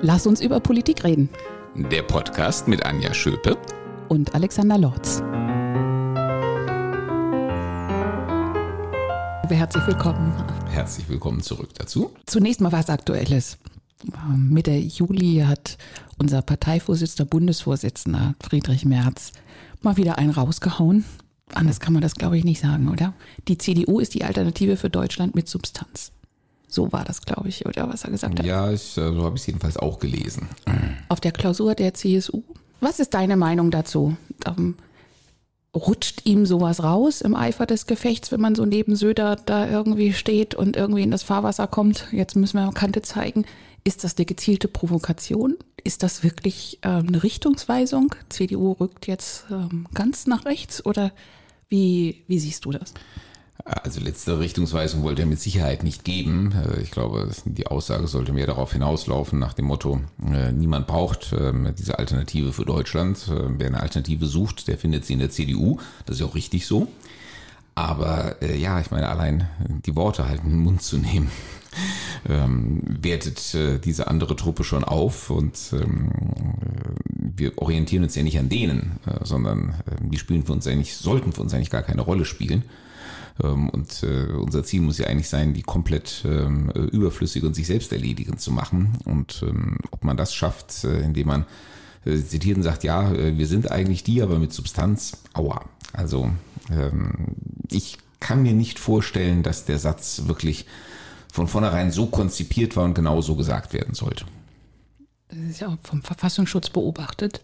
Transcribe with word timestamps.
Lass 0.00 0.28
uns 0.28 0.40
über 0.40 0.60
Politik 0.60 1.02
reden. 1.02 1.28
Der 1.74 2.02
Podcast 2.02 2.68
mit 2.68 2.86
Anja 2.86 3.12
Schöpe 3.12 3.58
und 4.08 4.32
Alexander 4.32 4.78
Lorz. 4.78 5.20
Herzlich 9.48 9.84
willkommen. 9.88 10.32
Herzlich 10.68 11.08
willkommen 11.08 11.42
zurück 11.42 11.70
dazu. 11.76 12.12
Zunächst 12.26 12.60
mal 12.60 12.70
was 12.70 12.90
Aktuelles. 12.90 13.58
Mitte 14.36 14.70
Juli 14.70 15.42
hat 15.44 15.76
unser 16.16 16.42
Parteivorsitzender, 16.42 17.28
Bundesvorsitzender 17.28 18.36
Friedrich 18.40 18.84
Merz 18.84 19.32
mal 19.82 19.96
wieder 19.96 20.16
einen 20.16 20.30
rausgehauen. 20.30 21.04
Anders 21.54 21.80
kann 21.80 21.92
man 21.92 22.02
das, 22.02 22.14
glaube 22.14 22.38
ich, 22.38 22.44
nicht 22.44 22.60
sagen, 22.60 22.88
oder? 22.88 23.14
Die 23.48 23.58
CDU 23.58 23.98
ist 23.98 24.14
die 24.14 24.22
Alternative 24.22 24.76
für 24.76 24.90
Deutschland 24.90 25.34
mit 25.34 25.48
Substanz. 25.48 26.12
So 26.68 26.92
war 26.92 27.04
das, 27.04 27.22
glaube 27.22 27.48
ich, 27.48 27.66
oder 27.66 27.88
was 27.88 28.04
er 28.04 28.10
gesagt 28.10 28.38
hat. 28.38 28.46
Ja, 28.46 28.70
ich, 28.70 28.96
äh, 28.98 29.12
so 29.12 29.24
habe 29.24 29.36
ich 29.36 29.42
es 29.42 29.46
jedenfalls 29.46 29.78
auch 29.78 29.98
gelesen. 29.98 30.48
Auf 31.08 31.20
der 31.20 31.32
Klausur 31.32 31.74
der 31.74 31.94
CSU. 31.94 32.42
Was 32.80 33.00
ist 33.00 33.14
deine 33.14 33.36
Meinung 33.36 33.70
dazu? 33.70 34.16
Ähm, 34.46 34.76
rutscht 35.74 36.26
ihm 36.26 36.46
sowas 36.46 36.82
raus 36.82 37.20
im 37.22 37.34
Eifer 37.34 37.66
des 37.66 37.86
Gefechts, 37.86 38.30
wenn 38.30 38.40
man 38.40 38.54
so 38.54 38.64
neben 38.64 38.96
Söder 38.96 39.36
da 39.36 39.68
irgendwie 39.68 40.12
steht 40.12 40.54
und 40.54 40.76
irgendwie 40.76 41.02
in 41.02 41.10
das 41.10 41.22
Fahrwasser 41.22 41.66
kommt? 41.66 42.06
Jetzt 42.12 42.36
müssen 42.36 42.58
wir 42.58 42.70
Kante 42.72 43.02
zeigen. 43.02 43.44
Ist 43.84 44.04
das 44.04 44.16
eine 44.16 44.26
gezielte 44.26 44.68
Provokation? 44.68 45.56
Ist 45.84 46.02
das 46.02 46.22
wirklich 46.22 46.78
äh, 46.82 46.88
eine 46.88 47.22
Richtungsweisung? 47.22 48.14
CDU 48.28 48.72
rückt 48.72 49.06
jetzt 49.06 49.46
ähm, 49.50 49.86
ganz 49.94 50.26
nach 50.26 50.44
rechts 50.44 50.84
oder 50.84 51.12
wie, 51.68 52.24
wie 52.26 52.38
siehst 52.38 52.64
du 52.64 52.72
das? 52.72 52.92
Also 53.64 54.00
letzte 54.00 54.38
Richtungsweisung 54.38 55.02
wollte 55.02 55.22
er 55.22 55.26
mit 55.26 55.40
Sicherheit 55.40 55.82
nicht 55.82 56.04
geben. 56.04 56.52
Äh, 56.52 56.80
ich 56.80 56.90
glaube, 56.90 57.28
die 57.44 57.66
Aussage 57.66 58.06
sollte 58.06 58.32
mehr 58.32 58.46
darauf 58.46 58.72
hinauslaufen, 58.72 59.38
nach 59.38 59.52
dem 59.52 59.66
Motto, 59.66 60.00
äh, 60.24 60.52
niemand 60.52 60.86
braucht 60.86 61.34
ähm, 61.38 61.74
diese 61.76 61.98
Alternative 61.98 62.52
für 62.52 62.64
Deutschland. 62.64 63.28
Äh, 63.28 63.58
wer 63.58 63.66
eine 63.66 63.80
Alternative 63.80 64.26
sucht, 64.26 64.68
der 64.68 64.78
findet 64.78 65.04
sie 65.04 65.14
in 65.14 65.18
der 65.18 65.30
CDU. 65.30 65.78
Das 66.06 66.16
ist 66.16 66.20
ja 66.20 66.26
auch 66.26 66.34
richtig 66.34 66.66
so. 66.66 66.88
Aber 67.74 68.34
ja, 68.44 68.80
ich 68.80 68.90
meine, 68.90 69.08
allein 69.08 69.48
die 69.86 69.94
Worte 69.94 70.28
halt 70.28 70.42
in 70.42 70.50
den 70.50 70.58
Mund 70.58 70.82
zu 70.82 70.98
nehmen, 70.98 71.30
ähm, 72.28 72.82
wertet 72.84 73.56
diese 73.84 74.08
andere 74.08 74.34
Truppe 74.34 74.64
schon 74.64 74.82
auf 74.82 75.30
und 75.30 75.56
ähm, 75.74 76.10
wir 77.14 77.56
orientieren 77.56 78.02
uns 78.02 78.16
ja 78.16 78.24
nicht 78.24 78.36
an 78.36 78.48
denen, 78.48 78.98
sondern 79.22 79.74
die 80.00 80.18
spielen 80.18 80.44
für 80.44 80.54
uns 80.54 80.66
eigentlich, 80.66 80.96
sollten 80.96 81.32
für 81.32 81.40
uns 81.40 81.54
eigentlich 81.54 81.70
gar 81.70 81.82
keine 81.82 82.02
Rolle 82.02 82.24
spielen. 82.24 82.64
Ähm, 83.42 83.68
und 83.70 84.02
äh, 84.02 84.32
unser 84.32 84.64
Ziel 84.64 84.80
muss 84.80 84.98
ja 84.98 85.06
eigentlich 85.06 85.28
sein, 85.28 85.54
die 85.54 85.62
komplett 85.62 86.24
ähm, 86.24 86.70
überflüssig 86.70 87.44
und 87.44 87.54
sich 87.54 87.66
selbst 87.66 87.92
erledigend 87.92 88.40
zu 88.40 88.52
machen. 88.52 88.98
Und 89.04 89.44
ähm, 89.46 89.78
ob 89.90 90.04
man 90.04 90.16
das 90.16 90.34
schafft, 90.34 90.84
äh, 90.84 91.00
indem 91.00 91.28
man 91.28 91.46
äh, 92.04 92.16
zitiert 92.16 92.56
und 92.56 92.62
sagt, 92.62 92.84
ja, 92.84 93.12
wir 93.12 93.46
sind 93.46 93.70
eigentlich 93.70 94.04
die, 94.04 94.22
aber 94.22 94.38
mit 94.38 94.52
Substanz, 94.52 95.18
aua. 95.34 95.64
Also 95.92 96.30
ich 97.70 97.96
kann 98.20 98.42
mir 98.42 98.52
nicht 98.52 98.78
vorstellen, 98.78 99.42
dass 99.42 99.64
der 99.64 99.78
Satz 99.78 100.24
wirklich 100.26 100.66
von 101.32 101.48
vornherein 101.48 101.90
so 101.90 102.06
konzipiert 102.06 102.76
war 102.76 102.84
und 102.84 102.92
genau 102.92 103.22
so 103.22 103.36
gesagt 103.36 103.72
werden 103.72 103.94
sollte. 103.94 104.26
Das 105.28 105.38
ist 105.38 105.60
ja 105.60 105.68
auch 105.68 105.78
vom 105.82 106.02
Verfassungsschutz 106.02 106.68
beobachtet 106.68 107.40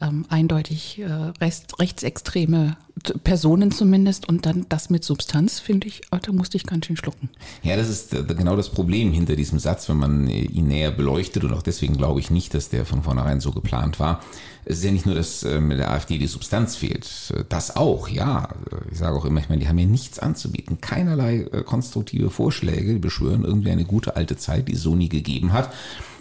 ähm, 0.00 0.24
eindeutig 0.28 0.98
äh, 0.98 1.06
rechts, 1.40 1.78
rechtsextreme 1.78 2.76
Personen 3.24 3.70
zumindest 3.70 4.28
und 4.28 4.46
dann 4.46 4.66
das 4.68 4.90
mit 4.90 5.04
Substanz, 5.04 5.60
finde 5.60 5.88
ich, 5.88 6.02
da 6.10 6.32
musste 6.32 6.56
ich 6.56 6.64
ganz 6.64 6.86
schön 6.86 6.96
schlucken. 6.96 7.28
Ja, 7.62 7.76
das 7.76 7.88
ist 7.88 8.14
äh, 8.14 8.22
genau 8.22 8.56
das 8.56 8.70
Problem 8.70 9.12
hinter 9.12 9.36
diesem 9.36 9.58
Satz, 9.58 9.88
wenn 9.88 9.96
man 9.96 10.28
äh, 10.28 10.42
ihn 10.42 10.68
näher 10.68 10.90
beleuchtet 10.90 11.44
und 11.44 11.52
auch 11.52 11.62
deswegen 11.62 11.96
glaube 11.96 12.20
ich 12.20 12.30
nicht, 12.30 12.54
dass 12.54 12.68
der 12.68 12.86
von 12.86 13.02
vornherein 13.02 13.40
so 13.40 13.52
geplant 13.52 14.00
war. 14.00 14.22
Es 14.64 14.78
ist 14.78 14.84
ja 14.84 14.92
nicht 14.92 15.04
nur, 15.04 15.14
dass 15.14 15.42
äh, 15.42 15.60
mit 15.60 15.78
der 15.78 15.90
AfD 15.90 16.16
die 16.16 16.26
Substanz 16.26 16.76
fehlt. 16.76 17.34
Das 17.50 17.76
auch, 17.76 18.08
ja. 18.08 18.48
Ich 18.90 18.98
sage 18.98 19.16
auch 19.16 19.26
immer, 19.26 19.40
ich 19.40 19.48
meine, 19.50 19.60
die 19.60 19.68
haben 19.68 19.78
ja 19.78 19.86
nichts 19.86 20.18
anzubieten. 20.18 20.80
Keinerlei 20.80 21.44
konstruktive 21.66 22.30
Vorschläge, 22.30 22.94
die 22.94 22.98
beschwören 22.98 23.44
irgendwie 23.44 23.70
eine 23.70 23.84
gute 23.84 24.16
alte 24.16 24.36
Zeit, 24.36 24.68
die 24.68 24.72
es 24.74 24.82
so 24.82 24.96
nie 24.96 25.10
gegeben 25.10 25.52
hat 25.52 25.70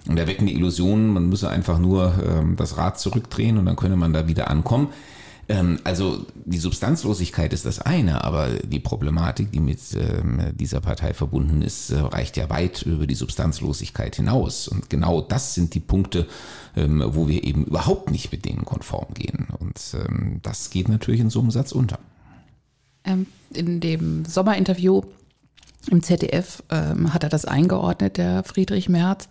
und 0.07 0.17
erwecken 0.17 0.47
die 0.47 0.53
Illusion, 0.53 1.09
man 1.09 1.29
müsse 1.29 1.49
einfach 1.49 1.79
nur 1.79 2.13
ähm, 2.25 2.55
das 2.57 2.77
Rad 2.77 2.99
zurückdrehen 2.99 3.57
und 3.57 3.65
dann 3.65 3.75
könne 3.75 3.95
man 3.95 4.13
da 4.13 4.27
wieder 4.27 4.49
ankommen. 4.49 4.89
Ähm, 5.49 5.79
also 5.83 6.25
die 6.45 6.57
Substanzlosigkeit 6.57 7.51
ist 7.53 7.65
das 7.65 7.79
eine, 7.79 8.23
aber 8.23 8.49
die 8.49 8.79
Problematik, 8.79 9.51
die 9.51 9.59
mit 9.59 9.79
ähm, 9.93 10.53
dieser 10.53 10.79
Partei 10.79 11.13
verbunden 11.13 11.61
ist, 11.61 11.89
äh, 11.89 11.99
reicht 11.99 12.37
ja 12.37 12.49
weit 12.49 12.83
über 12.83 13.07
die 13.07 13.15
Substanzlosigkeit 13.15 14.15
hinaus. 14.15 14.67
Und 14.67 14.89
genau 14.89 15.21
das 15.21 15.53
sind 15.53 15.73
die 15.73 15.79
Punkte, 15.79 16.27
ähm, 16.75 17.03
wo 17.05 17.27
wir 17.27 17.43
eben 17.43 17.65
überhaupt 17.65 18.09
nicht 18.09 18.31
mit 18.31 18.45
denen 18.45 18.65
konform 18.65 19.13
gehen. 19.13 19.47
Und 19.59 19.79
ähm, 19.93 20.39
das 20.43 20.69
geht 20.69 20.87
natürlich 20.87 21.21
in 21.21 21.29
so 21.29 21.39
einem 21.39 21.51
Satz 21.51 21.71
unter. 21.71 21.99
Ähm, 23.03 23.27
in 23.53 23.81
dem 23.81 24.25
Sommerinterview 24.25 25.01
im 25.91 26.01
ZDF 26.01 26.63
ähm, 26.69 27.13
hat 27.13 27.23
er 27.23 27.29
das 27.29 27.43
eingeordnet, 27.43 28.17
der 28.17 28.43
Friedrich 28.43 28.87
Merz. 28.87 29.27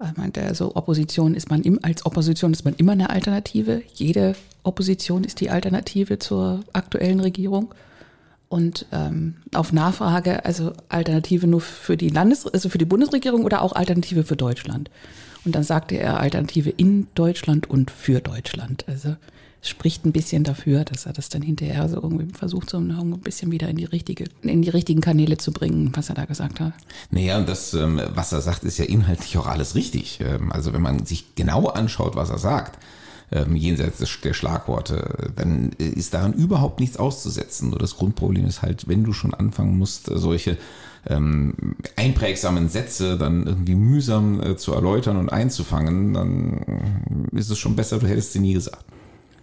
Er 0.00 0.14
meinte 0.16 0.42
also, 0.42 0.76
Opposition 0.76 1.34
ist 1.34 1.50
man 1.50 1.62
im, 1.62 1.80
als 1.82 2.06
Opposition 2.06 2.52
ist 2.52 2.64
man 2.64 2.74
immer 2.74 2.92
eine 2.92 3.10
Alternative. 3.10 3.82
Jede 3.94 4.36
Opposition 4.62 5.24
ist 5.24 5.40
die 5.40 5.50
Alternative 5.50 6.18
zur 6.18 6.60
aktuellen 6.72 7.20
Regierung. 7.20 7.74
Und 8.48 8.86
ähm, 8.92 9.34
auf 9.52 9.72
Nachfrage, 9.72 10.44
also 10.44 10.72
Alternative 10.88 11.46
nur 11.46 11.60
für 11.60 11.96
die 11.96 12.08
Landes-, 12.08 12.46
also 12.46 12.68
für 12.68 12.78
die 12.78 12.86
Bundesregierung 12.86 13.44
oder 13.44 13.60
auch 13.60 13.72
Alternative 13.72 14.24
für 14.24 14.36
Deutschland. 14.36 14.90
Und 15.44 15.54
dann 15.54 15.64
sagte 15.64 15.96
er 15.96 16.20
Alternative 16.20 16.70
in 16.70 17.08
Deutschland 17.14 17.68
und 17.68 17.90
für 17.90 18.20
Deutschland. 18.20 18.84
Also 18.86 19.16
spricht 19.62 20.04
ein 20.06 20.12
bisschen 20.12 20.44
dafür, 20.44 20.84
dass 20.84 21.06
er 21.06 21.12
das 21.12 21.28
dann 21.28 21.42
hinterher 21.42 21.88
so 21.88 21.96
irgendwie 21.96 22.32
versucht, 22.32 22.70
so 22.70 22.78
ein 22.78 23.20
bisschen 23.20 23.50
wieder 23.50 23.68
in 23.68 23.76
die 23.76 23.84
richtige, 23.84 24.24
in 24.42 24.62
die 24.62 24.70
richtigen 24.70 25.00
Kanäle 25.00 25.36
zu 25.36 25.52
bringen, 25.52 25.92
was 25.94 26.08
er 26.08 26.14
da 26.14 26.24
gesagt 26.24 26.60
hat. 26.60 26.74
Naja, 27.10 27.38
und 27.38 27.48
das, 27.48 27.74
ähm, 27.74 28.00
was 28.14 28.32
er 28.32 28.40
sagt, 28.40 28.64
ist 28.64 28.78
ja 28.78 28.84
inhaltlich 28.84 29.36
auch 29.38 29.46
alles 29.46 29.74
richtig. 29.74 30.20
Ähm, 30.20 30.52
also 30.52 30.72
wenn 30.72 30.82
man 30.82 31.04
sich 31.06 31.34
genau 31.34 31.66
anschaut, 31.66 32.14
was 32.14 32.30
er 32.30 32.38
sagt, 32.38 32.78
ähm, 33.30 33.56
jenseits 33.56 33.98
der 33.98 34.32
Schlagworte, 34.32 35.32
dann 35.36 35.70
ist 35.72 36.14
daran 36.14 36.32
überhaupt 36.32 36.80
nichts 36.80 36.96
auszusetzen. 36.96 37.70
Nur 37.70 37.78
das 37.78 37.96
Grundproblem 37.96 38.46
ist 38.46 38.62
halt, 38.62 38.88
wenn 38.88 39.04
du 39.04 39.12
schon 39.12 39.34
anfangen 39.34 39.76
musst, 39.76 40.06
solche 40.06 40.56
ähm, 41.06 41.54
einprägsamen 41.96 42.68
Sätze 42.68 43.18
dann 43.18 43.46
irgendwie 43.46 43.74
mühsam 43.74 44.40
äh, 44.40 44.56
zu 44.56 44.72
erläutern 44.72 45.16
und 45.16 45.30
einzufangen, 45.30 46.14
dann 46.14 47.28
ist 47.32 47.50
es 47.50 47.58
schon 47.58 47.76
besser, 47.76 47.98
du 47.98 48.06
hättest 48.06 48.32
sie 48.32 48.40
nie 48.40 48.54
gesagt. 48.54 48.84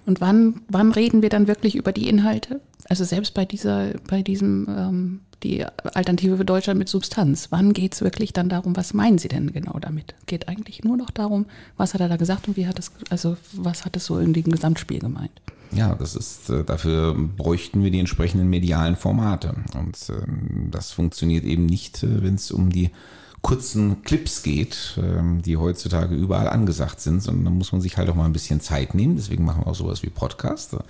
Und 0.06 0.22
wann, 0.22 0.62
wann 0.68 0.92
reden 0.92 1.22
wir 1.22 1.30
dann 1.30 1.48
wirklich 1.48 1.76
über 1.76 1.92
die 1.92 2.08
Inhalte? 2.08 2.62
Also 2.88 3.04
selbst 3.04 3.34
bei 3.34 3.46
dieser, 3.46 3.94
bei 4.08 4.22
diesem, 4.22 4.68
ähm, 4.70 5.20
die 5.44 5.66
Alternative 5.66 6.38
für 6.38 6.46
Deutschland 6.46 6.78
mit 6.78 6.90
Substanz, 6.90 7.48
wann 7.50 7.74
geht 7.74 7.94
es 7.94 8.02
wirklich 8.02 8.34
dann 8.34 8.50
darum, 8.50 8.76
was 8.76 8.94
meinen 8.94 9.18
Sie 9.18 9.28
denn 9.28 9.52
genau 9.52 9.80
damit? 9.80 10.16
Geht 10.28 10.48
eigentlich 10.48 10.84
nur 10.84 10.98
noch 10.98 11.10
darum, 11.10 11.46
was 11.78 11.94
hat 11.94 12.02
er 12.02 12.10
da 12.10 12.18
gesagt 12.18 12.48
und 12.48 12.58
wie 12.58 12.68
hat 12.68 12.78
es, 12.80 12.92
also 13.10 13.38
was 13.54 13.86
hat 13.86 13.96
es 13.96 14.06
so 14.06 14.20
in 14.20 14.34
dem 14.34 14.52
Gesamtspiel 14.52 15.00
gemeint? 15.00 15.32
Ja, 15.72 15.96
das 15.96 16.16
ist, 16.16 16.50
äh, 16.50 16.64
dafür 16.64 17.16
bräuchten 17.16 17.84
wir 17.84 17.92
die 17.92 18.00
entsprechenden 18.00 18.50
medialen 18.50 18.96
Formate. 18.96 19.56
Und 19.78 19.98
ähm, 20.10 20.70
das 20.72 20.92
funktioniert 20.92 21.44
eben 21.44 21.66
nicht, 21.66 22.04
äh, 22.04 22.24
wenn 22.24 22.36
es 22.36 22.52
um 22.52 22.70
die 22.70 22.92
kurzen 23.46 24.02
Clips 24.02 24.42
geht, 24.42 24.98
ähm, 24.98 25.44
die 25.44 25.56
heutzutage 25.56 26.16
überall 26.16 26.50
angesagt 26.50 27.00
sind, 27.00 27.22
sondern 27.22 27.46
da 27.46 27.52
muss 27.52 27.72
man 27.72 27.80
sich 27.80 27.96
halt 27.96 28.10
auch 28.10 28.16
mal 28.16 28.26
ein 28.26 28.34
bisschen 28.34 28.60
Zeit 28.60 28.96
nehmen. 28.96 29.18
Deswegen 29.18 29.46
machen 29.46 29.62
wir 29.62 29.68
auch 29.68 29.76
sowas 29.76 30.02
wie 30.02 30.10
Podcast. 30.10 30.74
Da 30.74 30.84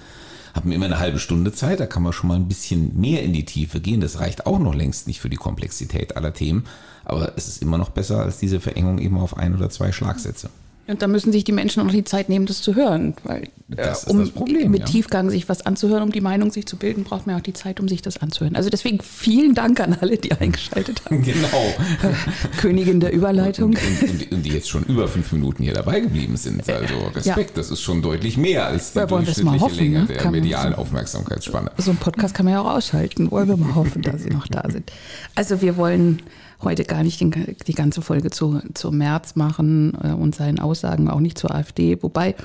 haben 0.54 0.70
wir 0.70 0.78
immer 0.78 0.86
eine 0.86 1.00
halbe 1.00 1.20
Stunde 1.20 1.52
Zeit, 1.52 1.82
da 1.82 1.86
kann 1.86 2.02
man 2.02 2.14
schon 2.14 2.30
mal 2.30 2.36
ein 2.36 2.48
bisschen 2.48 2.98
mehr 2.98 3.24
in 3.24 3.34
die 3.34 3.44
Tiefe 3.44 3.82
gehen. 3.82 4.00
Das 4.00 4.22
reicht 4.22 4.46
auch 4.46 4.58
noch 4.58 4.74
längst 4.74 5.06
nicht 5.06 5.20
für 5.20 5.30
die 5.30 5.36
Komplexität 5.36 6.16
aller 6.16 6.34
Themen, 6.34 6.66
aber 7.04 7.34
es 7.36 7.50
ist 7.50 7.62
immer 7.62 7.78
noch 7.78 7.90
besser 7.90 8.22
als 8.22 8.38
diese 8.38 8.62
Verengung 8.62 9.00
eben 9.00 9.18
auf 9.18 9.36
ein 9.36 9.54
oder 9.54 9.70
zwei 9.70 9.92
Schlagsätze. 9.92 10.50
Und 10.88 11.02
da 11.02 11.08
müssen 11.08 11.32
sich 11.32 11.44
die 11.44 11.52
Menschen 11.52 11.80
auch 11.82 11.86
noch 11.86 11.94
die 11.94 12.04
Zeit 12.04 12.30
nehmen, 12.30 12.46
das 12.46 12.62
zu 12.62 12.76
hören. 12.76 13.16
Weil, 13.24 13.50
äh, 13.76 13.94
um 14.08 14.30
Problem, 14.32 14.70
mit 14.70 14.82
ja. 14.82 14.86
Tiefgang 14.86 15.32
sich 15.32 15.50
was 15.50 15.66
anzuhören, 15.66 16.04
um 16.04 16.12
die 16.12 16.22
Meinung 16.22 16.52
sich 16.52 16.68
zu 16.68 16.78
bilden, 16.78 17.04
braucht 17.04 17.26
man 17.26 17.38
auch 17.38 17.42
die 17.42 17.54
Zeit, 17.54 17.80
um 17.80 17.88
sich 17.88 18.04
das 18.04 18.18
anzuhören. 18.18 18.56
Also 18.56 18.70
deswegen 18.70 19.00
vielen 19.02 19.56
Dank 19.56 19.80
an 19.80 19.98
alle, 20.00 20.18
die 20.18 20.32
eingeschaltet 20.32 21.04
haben. 21.06 21.24
Genau. 21.36 21.74
Königin 22.58 23.00
der 23.00 23.12
Überleitung. 23.12 23.72
Und, 23.72 24.10
und, 24.10 24.32
und, 24.32 24.44
die 24.44 24.50
jetzt 24.50 24.70
schon 24.70 24.84
über 24.84 25.08
fünf 25.08 25.32
Minuten 25.32 25.64
hier 25.64 25.74
dabei 25.74 26.02
geblieben 26.02 26.38
sind. 26.38 26.70
Also 26.70 26.96
Respekt, 27.16 27.52
ja. 27.52 27.56
das 27.56 27.72
ist 27.72 27.82
schon 27.82 28.02
deutlich 28.02 28.38
mehr 28.38 28.68
als 28.68 28.94
die 28.94 29.00
durchschnittliche 29.00 29.60
hoffen, 29.60 29.78
Länge 29.78 30.00
ne? 30.02 30.06
der 30.06 30.18
kann 30.18 30.32
medialen 30.32 30.74
so, 30.74 30.82
Aufmerksamkeitsspanne. 30.82 31.72
So 31.78 31.92
ein 31.92 31.98
Podcast 31.98 32.36
kann 32.36 32.46
man 32.46 32.54
ja 32.54 32.62
auch 32.62 32.76
ausschalten. 32.76 33.32
Wollen 33.32 33.48
wir 33.48 33.58
mal 33.58 33.74
hoffen, 33.74 34.04
dass 34.04 34.22
sie 34.22 34.30
noch 34.30 34.48
da 34.48 34.70
sind. 34.70 34.92
Also 35.34 35.62
wir 35.62 35.78
wollen 35.78 36.22
heute 36.62 36.84
gar 36.84 37.04
nicht 37.04 37.22
den, 37.22 37.56
die 37.68 37.74
ganze 37.74 38.02
Folge 38.02 38.30
zu, 38.32 38.62
zu 38.74 38.92
März 38.92 39.36
machen 39.36 39.98
äh, 40.02 40.12
und 40.12 40.36
seinen 40.36 40.60
Aussagen 40.60 41.10
auch 41.10 41.20
nicht 41.20 41.38
zur 41.38 41.54
AfD. 41.54 42.02
Wobei 42.02 42.36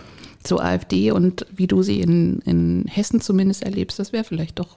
zur 0.43 0.65
AfD 0.65 1.11
und 1.11 1.47
wie 1.55 1.67
du 1.67 1.83
sie 1.83 2.01
in, 2.01 2.41
in 2.41 2.87
Hessen 2.89 3.21
zumindest 3.21 3.63
erlebst, 3.63 3.99
das 3.99 4.13
wäre 4.13 4.25
vielleicht 4.25 4.59
doch 4.59 4.77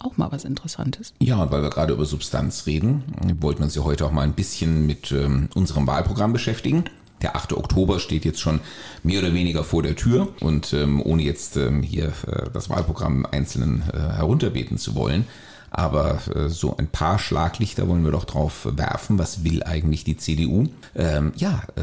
auch 0.00 0.16
mal 0.16 0.32
was 0.32 0.44
Interessantes. 0.44 1.12
Ja, 1.20 1.42
und 1.42 1.50
weil 1.50 1.62
wir 1.62 1.70
gerade 1.70 1.92
über 1.92 2.06
Substanz 2.06 2.66
reden, 2.66 3.04
wollten 3.40 3.60
wir 3.60 3.64
uns 3.64 3.74
ja 3.74 3.84
heute 3.84 4.06
auch 4.06 4.12
mal 4.12 4.22
ein 4.22 4.32
bisschen 4.32 4.86
mit 4.86 5.12
ähm, 5.12 5.48
unserem 5.54 5.86
Wahlprogramm 5.86 6.32
beschäftigen. 6.32 6.84
Der 7.20 7.36
8. 7.36 7.52
Oktober 7.52 8.00
steht 8.00 8.24
jetzt 8.24 8.40
schon 8.40 8.60
mehr 9.02 9.20
oder 9.20 9.32
weniger 9.32 9.62
vor 9.62 9.82
der 9.82 9.94
Tür 9.94 10.28
und 10.40 10.72
ähm, 10.72 11.00
ohne 11.04 11.22
jetzt 11.22 11.56
ähm, 11.56 11.82
hier 11.82 12.06
äh, 12.26 12.50
das 12.52 12.68
Wahlprogramm 12.68 13.26
Einzelnen 13.26 13.82
äh, 13.92 13.98
herunterbeten 13.98 14.76
zu 14.76 14.94
wollen, 14.94 15.26
aber 15.74 16.20
äh, 16.34 16.48
so 16.50 16.76
ein 16.76 16.86
paar 16.86 17.18
Schlaglichter 17.18 17.88
wollen 17.88 18.04
wir 18.04 18.12
doch 18.12 18.26
drauf 18.26 18.68
werfen. 18.70 19.18
Was 19.18 19.42
will 19.42 19.62
eigentlich 19.62 20.04
die 20.04 20.18
CDU? 20.18 20.66
Ähm, 20.94 21.32
ja, 21.36 21.62
äh, 21.76 21.82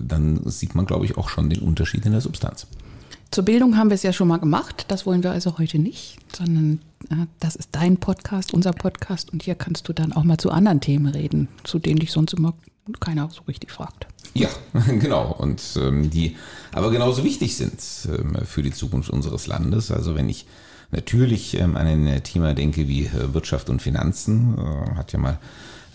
dann 0.00 0.40
sieht 0.50 0.74
man, 0.74 0.86
glaube 0.86 1.04
ich, 1.04 1.16
auch 1.16 1.28
schon 1.28 1.48
den 1.48 1.60
Unterschied 1.60 2.04
in 2.04 2.12
der 2.12 2.20
Substanz. 2.20 2.66
Zur 3.30 3.44
Bildung 3.44 3.76
haben 3.76 3.90
wir 3.90 3.94
es 3.94 4.02
ja 4.02 4.12
schon 4.12 4.26
mal 4.26 4.38
gemacht. 4.38 4.86
Das 4.88 5.06
wollen 5.06 5.22
wir 5.22 5.30
also 5.30 5.56
heute 5.56 5.78
nicht, 5.78 6.18
sondern 6.36 6.80
äh, 7.10 7.26
das 7.38 7.54
ist 7.54 7.68
dein 7.72 7.98
Podcast, 7.98 8.52
unser 8.52 8.72
Podcast. 8.72 9.32
Und 9.32 9.44
hier 9.44 9.54
kannst 9.54 9.88
du 9.88 9.92
dann 9.92 10.12
auch 10.12 10.24
mal 10.24 10.38
zu 10.38 10.50
anderen 10.50 10.80
Themen 10.80 11.06
reden, 11.06 11.46
zu 11.62 11.78
denen 11.78 12.00
dich 12.00 12.10
sonst 12.10 12.34
immer 12.34 12.54
keiner 12.98 13.28
so 13.30 13.42
richtig 13.46 13.70
fragt. 13.70 14.08
Ja, 14.34 14.48
genau. 14.88 15.32
Und 15.38 15.62
ähm, 15.80 16.10
die 16.10 16.36
aber 16.72 16.90
genauso 16.90 17.22
wichtig 17.22 17.56
sind 17.56 17.78
ähm, 18.08 18.36
für 18.44 18.62
die 18.62 18.72
Zukunft 18.72 19.10
unseres 19.10 19.46
Landes. 19.46 19.92
Also 19.92 20.16
wenn 20.16 20.28
ich 20.28 20.46
natürlich 20.90 21.58
ähm, 21.58 21.76
an 21.76 21.86
ein 21.86 22.22
Thema 22.22 22.54
denke 22.54 22.88
wie 22.88 23.06
äh, 23.06 23.34
Wirtschaft 23.34 23.70
und 23.70 23.82
Finanzen, 23.82 24.56
äh, 24.58 24.96
hat 24.96 25.12
ja 25.12 25.18
mal 25.18 25.38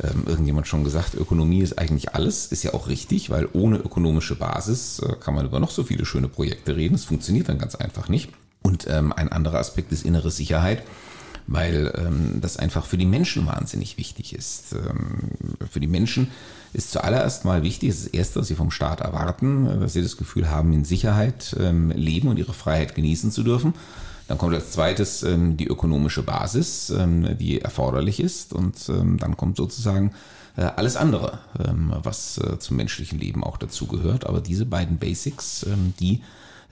ähm, 0.04 0.24
irgendjemand 0.26 0.68
schon 0.68 0.84
gesagt, 0.84 1.16
Ökonomie 1.16 1.62
ist 1.62 1.78
eigentlich 1.78 2.16
alles, 2.16 2.48
ist 2.48 2.64
ja 2.64 2.74
auch 2.74 2.88
richtig, 2.88 3.30
weil 3.30 3.48
ohne 3.54 3.78
ökonomische 3.78 4.36
Basis 4.36 5.00
äh, 5.00 5.16
kann 5.20 5.36
man 5.36 5.46
über 5.46 5.60
noch 5.60 5.72
so 5.72 5.84
viele 5.84 6.06
schöne 6.06 6.28
Projekte 6.28 6.76
reden. 6.76 6.96
Es 6.96 7.06
funktioniert 7.06 7.50
dann 7.50 7.60
ganz 7.60 7.76
einfach 7.76 8.10
nicht. 8.10 8.30
Und 8.62 8.88
ähm, 8.90 9.14
ein 9.14 9.30
anderer 9.30 9.60
Aspekt 9.60 9.92
ist 9.92 10.06
innere 10.06 10.32
Sicherheit 10.32 10.84
weil 11.48 11.94
ähm, 11.98 12.40
das 12.42 12.58
einfach 12.58 12.86
für 12.86 12.98
die 12.98 13.06
Menschen 13.06 13.46
wahnsinnig 13.46 13.98
wichtig 13.98 14.34
ist. 14.34 14.74
Ähm, 14.74 15.32
für 15.70 15.80
die 15.80 15.88
Menschen 15.88 16.32
ist 16.74 16.92
zuallererst 16.92 17.46
mal 17.46 17.64
wichtig, 17.64 17.90
das 17.90 17.98
ist 18.00 18.06
das 18.08 18.14
Erste, 18.14 18.40
was 18.40 18.48
sie 18.48 18.56
vom 18.56 18.72
Staat 18.72 19.02
erwarten, 19.02 19.82
dass 19.82 19.94
sie 19.94 20.02
das 20.02 20.18
Gefühl 20.18 20.50
haben, 20.50 20.74
in 20.74 20.86
Sicherheit 20.86 21.56
ähm, 21.60 21.92
leben 21.92 22.30
und 22.30 22.40
ihre 22.40 22.54
Freiheit 22.54 22.96
genießen 22.96 23.32
zu 23.32 23.44
dürfen. 23.44 23.74
Dann 24.28 24.38
kommt 24.38 24.56
als 24.56 24.72
zweites 24.72 25.24
ähm, 25.24 25.58
die 25.58 25.68
ökonomische 25.68 26.24
Basis, 26.24 26.90
ähm, 26.90 27.38
die 27.38 27.62
erforderlich 27.62 28.20
ist. 28.20 28.54
Und 28.54 28.90
ähm, 28.90 29.18
dann 29.18 29.36
kommt 29.36 29.58
sozusagen 29.58 30.14
äh, 30.56 30.62
alles 30.62 30.96
andere, 30.96 31.40
was 31.56 32.38
äh, 32.38 32.60
zum 32.60 32.78
menschlichen 32.78 33.20
Leben 33.20 33.44
auch 33.44 33.58
dazugehört. 33.58 34.26
Aber 34.26 34.40
diese 34.40 34.66
beiden 34.66 34.98
Basics, 34.98 35.66
die 36.00 36.22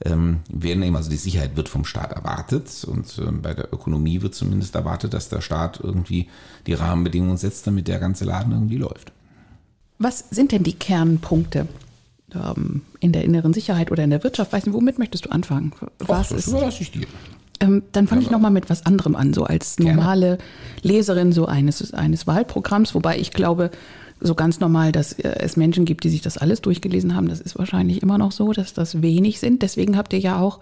werden 0.04 0.84
eben, 0.84 0.96
also 0.96 1.12
die 1.12 1.16
Sicherheit 1.16 1.56
wird 1.56 1.70
vom 1.70 1.86
Staat 1.86 2.12
erwartet 2.12 2.84
und 2.86 3.22
bei 3.44 3.54
der 3.54 3.72
Ökonomie 3.72 4.24
wird 4.24 4.34
zumindest 4.34 4.74
erwartet, 4.74 5.14
dass 5.14 5.30
der 5.30 5.42
Staat 5.42 5.80
irgendwie 5.80 6.28
die 6.66 6.74
Rahmenbedingungen 6.74 7.38
setzt, 7.38 7.68
damit 7.68 7.88
der 7.88 8.00
ganze 8.00 8.26
Laden 8.26 8.52
irgendwie 8.52 8.78
läuft. 8.78 9.12
Was 10.00 10.26
sind 10.32 10.54
denn 10.54 10.64
die 10.64 10.74
Kernpunkte 10.74 11.68
in 13.00 13.12
der 13.12 13.24
inneren 13.24 13.54
Sicherheit 13.54 13.92
oder 13.92 14.04
in 14.04 14.10
der 14.10 14.24
Wirtschaft? 14.24 14.52
Weiß 14.54 14.66
nicht, 14.66 14.74
womit 14.74 14.98
möchtest 14.98 15.26
du 15.26 15.30
anfangen? 15.30 15.72
Was 16.00 16.10
Och, 16.10 16.18
das 16.30 16.32
ist, 16.32 16.48
überlasse 16.48 16.82
ich 16.82 16.90
dir. 16.90 17.06
Ähm, 17.62 17.84
dann 17.92 18.08
fange 18.08 18.22
ich 18.22 18.32
nochmal 18.32 18.52
mit 18.52 18.70
was 18.70 18.86
anderem 18.86 19.16
an, 19.16 19.34
so 19.34 19.46
als 19.46 19.80
normale. 19.80 20.40
Leserin 20.82 21.32
so 21.32 21.46
eines, 21.46 21.94
eines 21.94 22.28
Wahlprogramms, 22.28 22.96
wobei 22.96 23.18
ich 23.20 23.32
glaube, 23.32 23.72
so 24.20 24.36
ganz 24.36 24.60
normal, 24.60 24.92
dass 24.92 25.14
äh, 25.14 25.36
es 25.40 25.58
Menschen 25.58 25.86
gibt, 25.86 26.04
die 26.04 26.10
sich 26.10 26.22
das 26.22 26.38
alles 26.38 26.62
durchgelesen 26.62 27.16
haben. 27.16 27.30
Das 27.30 27.40
ist 27.40 27.58
wahrscheinlich 27.58 28.02
immer 28.02 28.18
noch 28.18 28.32
so, 28.32 28.52
dass 28.52 28.74
das 28.74 29.02
wenig 29.02 29.40
sind. 29.40 29.62
Deswegen 29.62 29.98
habt 29.98 30.14
ihr 30.14 30.20
ja 30.20 30.40
auch 30.40 30.60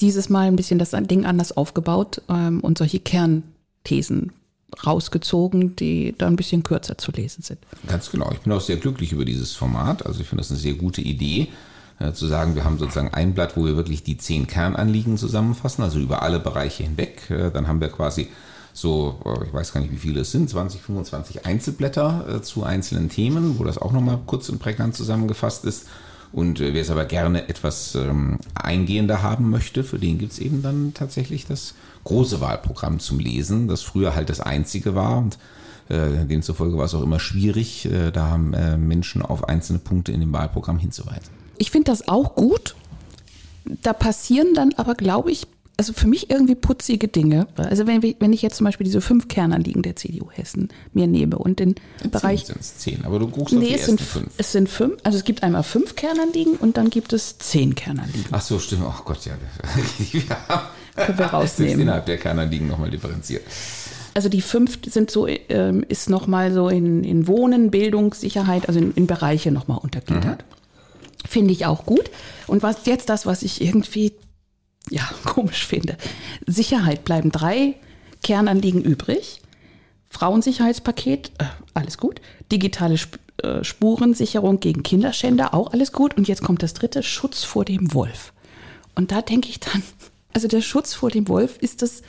dieses 0.00 0.28
Mal 0.28 0.48
ein 0.48 0.56
bisschen 0.56 0.78
das 0.78 0.90
Ding 0.90 1.24
anders 1.24 1.56
aufgebaut 1.56 2.22
ähm, 2.28 2.60
und 2.60 2.78
solche 2.78 3.00
Kernthesen 3.00 4.32
rausgezogen, 4.86 5.76
die 5.76 6.14
da 6.16 6.26
ein 6.26 6.36
bisschen 6.36 6.62
kürzer 6.62 6.96
zu 6.96 7.12
lesen 7.12 7.42
sind. 7.42 7.58
Ganz 7.86 8.10
genau. 8.10 8.30
Ich 8.32 8.40
bin 8.40 8.52
auch 8.52 8.60
sehr 8.60 8.76
glücklich 8.76 9.12
über 9.12 9.24
dieses 9.24 9.52
Format. 9.52 10.06
Also 10.06 10.20
ich 10.20 10.28
finde 10.28 10.42
das 10.42 10.50
eine 10.50 10.60
sehr 10.60 10.74
gute 10.74 11.02
Idee. 11.02 11.48
Äh, 12.02 12.12
zu 12.14 12.26
sagen, 12.26 12.54
wir 12.54 12.64
haben 12.64 12.78
sozusagen 12.78 13.12
ein 13.12 13.34
Blatt, 13.34 13.56
wo 13.56 13.64
wir 13.64 13.76
wirklich 13.76 14.02
die 14.02 14.16
zehn 14.16 14.46
Kernanliegen 14.46 15.16
zusammenfassen, 15.16 15.82
also 15.82 15.98
über 15.98 16.22
alle 16.22 16.40
Bereiche 16.40 16.82
hinweg. 16.82 17.30
Äh, 17.30 17.50
dann 17.50 17.68
haben 17.68 17.80
wir 17.80 17.88
quasi 17.88 18.28
so, 18.72 19.20
äh, 19.24 19.44
ich 19.46 19.52
weiß 19.52 19.72
gar 19.72 19.80
nicht, 19.80 19.92
wie 19.92 19.98
viele 19.98 20.20
es 20.20 20.32
sind, 20.32 20.50
20, 20.50 20.80
25 20.80 21.46
Einzelblätter 21.46 22.42
zu 22.42 22.64
einzelnen 22.64 23.08
Themen, 23.08 23.58
wo 23.58 23.64
das 23.64 23.78
auch 23.78 23.92
nochmal 23.92 24.18
kurz 24.26 24.48
und 24.48 24.58
prägnant 24.58 24.96
zusammengefasst 24.96 25.64
ist. 25.64 25.86
Und 26.32 26.60
wer 26.60 26.74
es 26.74 26.88
aber 26.88 27.04
gerne 27.04 27.50
etwas 27.50 27.94
ähm, 27.94 28.38
eingehender 28.54 29.22
haben 29.22 29.50
möchte, 29.50 29.84
für 29.84 29.98
den 29.98 30.16
gibt 30.16 30.32
es 30.32 30.38
eben 30.38 30.62
dann 30.62 30.94
tatsächlich 30.94 31.46
das 31.46 31.74
große 32.04 32.40
Wahlprogramm 32.40 33.00
zum 33.00 33.18
Lesen, 33.18 33.68
das 33.68 33.82
früher 33.82 34.14
halt 34.14 34.30
das 34.30 34.40
einzige 34.40 34.94
war 34.94 35.18
und 35.18 35.36
äh, 35.90 36.24
demzufolge 36.24 36.78
war 36.78 36.86
es 36.86 36.94
auch 36.94 37.02
immer 37.02 37.20
schwierig, 37.20 37.84
äh, 37.84 38.10
da 38.12 38.36
äh, 38.36 38.78
Menschen 38.78 39.20
auf 39.20 39.46
einzelne 39.46 39.78
Punkte 39.78 40.12
in 40.12 40.20
dem 40.20 40.32
Wahlprogramm 40.32 40.78
hinzuweisen. 40.78 41.41
Ich 41.62 41.70
finde 41.70 41.92
das 41.92 42.08
auch 42.08 42.34
gut. 42.34 42.74
Da 43.64 43.92
passieren 43.92 44.52
dann 44.52 44.74
aber, 44.74 44.96
glaube 44.96 45.30
ich, 45.30 45.46
also 45.76 45.92
für 45.92 46.08
mich 46.08 46.28
irgendwie 46.28 46.56
putzige 46.56 47.06
Dinge. 47.06 47.46
Also 47.54 47.86
wenn, 47.86 48.02
wenn 48.02 48.32
ich 48.32 48.42
jetzt 48.42 48.56
zum 48.56 48.64
Beispiel 48.64 48.84
diese 48.84 49.00
fünf 49.00 49.28
Kernanliegen 49.28 49.82
der 49.82 49.94
CDU 49.94 50.28
Hessen 50.32 50.70
mir 50.92 51.06
nehme 51.06 51.38
und 51.38 51.60
den 51.60 51.76
zehn 52.00 52.10
Bereich. 52.10 52.46
sind 52.46 52.60
es 52.60 52.78
zehn, 52.78 53.04
aber 53.04 53.20
du 53.20 53.28
guckst 53.28 53.54
nee, 53.54 53.60
auf 53.60 53.68
die 53.68 53.74
es 53.74 53.86
sind, 53.86 54.00
fünf. 54.00 54.30
Es 54.38 54.50
sind 54.50 54.68
fünf, 54.68 54.94
also 55.04 55.16
es 55.16 55.22
gibt 55.22 55.44
einmal 55.44 55.62
fünf 55.62 55.94
Kernanliegen 55.94 56.56
und 56.56 56.76
dann 56.76 56.90
gibt 56.90 57.12
es 57.12 57.38
zehn 57.38 57.76
Kernanliegen. 57.76 58.26
Ach 58.32 58.42
so, 58.42 58.58
stimmt. 58.58 58.82
Ach 58.84 59.04
Gott, 59.04 59.24
ja. 59.24 59.34
ja. 60.28 60.70
Können 60.96 61.18
wir 61.18 61.26
rausnehmen. 61.32 61.82
innerhalb 61.82 62.06
der 62.06 62.18
Kernanliegen 62.18 62.66
nochmal 62.66 62.90
differenziert. 62.90 63.44
Also 64.14 64.28
die 64.28 64.42
fünf 64.42 64.80
sind 64.84 65.12
so, 65.12 65.28
ähm, 65.28 65.84
ist 65.88 66.10
nochmal 66.10 66.52
so 66.52 66.68
in, 66.68 67.04
in 67.04 67.28
Wohnen, 67.28 67.70
Bildung, 67.70 68.14
Sicherheit, 68.14 68.66
also 68.66 68.80
in, 68.80 68.92
in 68.94 69.06
Bereiche 69.06 69.52
nochmal 69.52 69.78
untergliedert. 69.78 70.42
Mhm. 70.42 70.61
Finde 71.26 71.52
ich 71.52 71.66
auch 71.66 71.86
gut. 71.86 72.10
Und 72.46 72.62
was 72.62 72.86
jetzt 72.86 73.08
das, 73.08 73.26
was 73.26 73.42
ich 73.42 73.60
irgendwie 73.60 74.12
ja, 74.90 75.08
komisch 75.24 75.66
finde. 75.66 75.96
Sicherheit 76.46 77.04
bleiben 77.04 77.30
drei 77.30 77.74
Kernanliegen 78.22 78.82
übrig. 78.82 79.40
Frauensicherheitspaket, 80.08 81.32
äh, 81.38 81.44
alles 81.74 81.98
gut. 81.98 82.20
Digitale 82.50 82.94
Sp 83.00 83.18
äh, 83.42 83.64
Spurensicherung 83.64 84.60
gegen 84.60 84.82
Kinderschänder, 84.82 85.54
auch 85.54 85.72
alles 85.72 85.92
gut. 85.92 86.16
Und 86.16 86.28
jetzt 86.28 86.42
kommt 86.42 86.62
das 86.62 86.74
dritte, 86.74 87.02
Schutz 87.02 87.44
vor 87.44 87.64
dem 87.64 87.94
Wolf. 87.94 88.32
Und 88.94 89.10
da 89.10 89.22
denke 89.22 89.48
ich 89.48 89.58
dann, 89.58 89.82
also 90.34 90.48
der 90.48 90.60
Schutz 90.60 90.94
vor 90.94 91.10
dem 91.10 91.28
Wolf 91.28 91.56
ist 91.58 91.82
das 91.82 92.02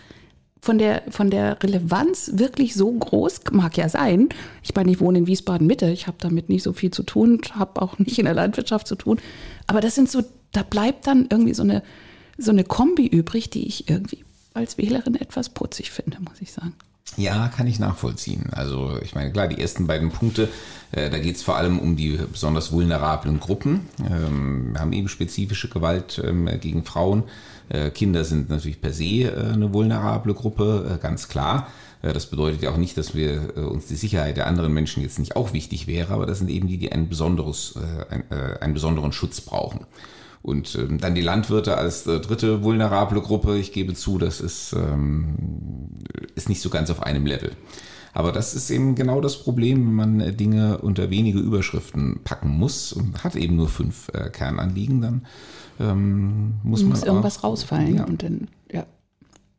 von 0.63 0.77
der, 0.77 1.03
von 1.09 1.29
der 1.29 1.61
Relevanz 1.61 2.31
wirklich 2.35 2.73
so 2.73 2.89
groß, 2.89 3.41
mag 3.51 3.75
ja 3.75 3.89
sein. 3.89 4.29
Ich 4.61 4.73
meine, 4.73 4.91
ich 4.91 5.01
wohne 5.01 5.17
in 5.17 5.27
Wiesbaden 5.27 5.67
Mitte, 5.67 5.89
ich 5.89 6.07
habe 6.07 6.15
damit 6.21 6.47
nicht 6.47 6.63
so 6.63 6.71
viel 6.71 6.89
zu 6.89 7.03
tun, 7.03 7.41
habe 7.51 7.81
auch 7.81 7.99
nicht 7.99 8.17
in 8.17 8.23
der 8.23 8.33
Landwirtschaft 8.33 8.87
zu 8.87 8.95
tun. 8.95 9.19
Aber 9.67 9.81
das 9.81 9.95
sind 9.95 10.09
so, 10.09 10.23
da 10.53 10.63
bleibt 10.63 11.05
dann 11.05 11.27
irgendwie 11.29 11.53
so 11.53 11.63
eine, 11.63 11.83
so 12.37 12.51
eine 12.51 12.63
Kombi 12.63 13.05
übrig, 13.05 13.49
die 13.49 13.67
ich 13.67 13.89
irgendwie 13.89 14.23
als 14.53 14.77
Wählerin 14.77 15.15
etwas 15.15 15.49
putzig 15.49 15.91
finde, 15.91 16.19
muss 16.21 16.39
ich 16.39 16.53
sagen. 16.53 16.75
Ja, 17.17 17.49
kann 17.49 17.67
ich 17.67 17.77
nachvollziehen. 17.77 18.45
Also 18.53 18.97
ich 19.01 19.15
meine, 19.15 19.33
klar, 19.33 19.49
die 19.49 19.59
ersten 19.59 19.85
beiden 19.85 20.11
Punkte, 20.11 20.47
äh, 20.93 21.09
da 21.09 21.19
geht 21.19 21.35
es 21.35 21.43
vor 21.43 21.57
allem 21.57 21.77
um 21.77 21.97
die 21.97 22.17
besonders 22.31 22.71
vulnerablen 22.71 23.41
Gruppen. 23.41 23.81
Ähm, 24.09 24.71
wir 24.71 24.79
haben 24.79 24.93
eben 24.93 25.09
spezifische 25.09 25.67
Gewalt 25.67 26.21
ähm, 26.23 26.49
gegen 26.61 26.85
Frauen. 26.85 27.23
Äh, 27.69 27.89
Kinder 27.91 28.23
sind 28.23 28.49
natürlich 28.49 28.81
per 28.81 28.93
se 28.93 29.23
äh, 29.23 29.51
eine 29.53 29.73
vulnerable 29.73 30.33
Gruppe, 30.33 30.95
äh, 30.95 31.01
ganz 31.01 31.27
klar. 31.27 31.67
Das 32.01 32.25
bedeutet 32.25 32.61
ja 32.61 32.69
auch 32.69 32.75
nicht, 32.75 32.97
dass 32.97 33.15
wir 33.15 33.55
uns 33.55 33.85
die 33.85 33.95
Sicherheit 33.95 34.35
der 34.35 34.47
anderen 34.47 34.73
Menschen 34.73 35.01
jetzt 35.01 35.19
nicht 35.19 35.37
auch 35.37 35.53
wichtig 35.53 35.87
wäre, 35.87 36.13
aber 36.13 36.25
das 36.25 36.39
sind 36.39 36.49
eben 36.49 36.67
die, 36.67 36.77
die 36.77 36.91
ein 36.91 37.07
besonderes, 37.07 37.75
ein, 38.09 38.29
einen 38.29 38.73
besonderen 38.73 39.13
Schutz 39.13 39.39
brauchen. 39.39 39.85
Und 40.41 40.75
ähm, 40.75 40.97
dann 40.97 41.15
die 41.15 41.21
Landwirte 41.21 41.77
als 41.77 42.03
dritte 42.03 42.61
vulnerable 42.61 43.21
Gruppe. 43.21 43.57
Ich 43.57 43.71
gebe 43.71 43.93
zu, 43.93 44.17
das 44.17 44.41
ist, 44.41 44.73
ähm, 44.73 45.35
ist 46.35 46.49
nicht 46.49 46.59
so 46.59 46.69
ganz 46.69 46.89
auf 46.89 47.01
einem 47.01 47.25
Level. 47.25 47.53
Aber 48.13 48.31
das 48.31 48.53
ist 48.53 48.69
eben 48.69 48.95
genau 48.95 49.21
das 49.21 49.37
Problem, 49.37 49.87
wenn 49.87 49.93
man 49.93 50.37
Dinge 50.37 50.77
unter 50.79 51.09
wenige 51.09 51.39
Überschriften 51.39 52.19
packen 52.23 52.49
muss 52.49 52.93
und 52.93 53.23
hat 53.23 53.35
eben 53.35 53.55
nur 53.55 53.69
fünf 53.69 54.09
äh, 54.13 54.29
Kernanliegen, 54.29 55.01
dann 55.01 55.21
ähm, 55.79 56.53
muss, 56.63 56.83
muss 56.83 56.99
man 56.99 57.07
irgendwas 57.07 57.39
auch, 57.39 57.45
rausfallen 57.45 57.95
ja. 57.95 58.03
und 58.03 58.21
dann. 58.21 58.47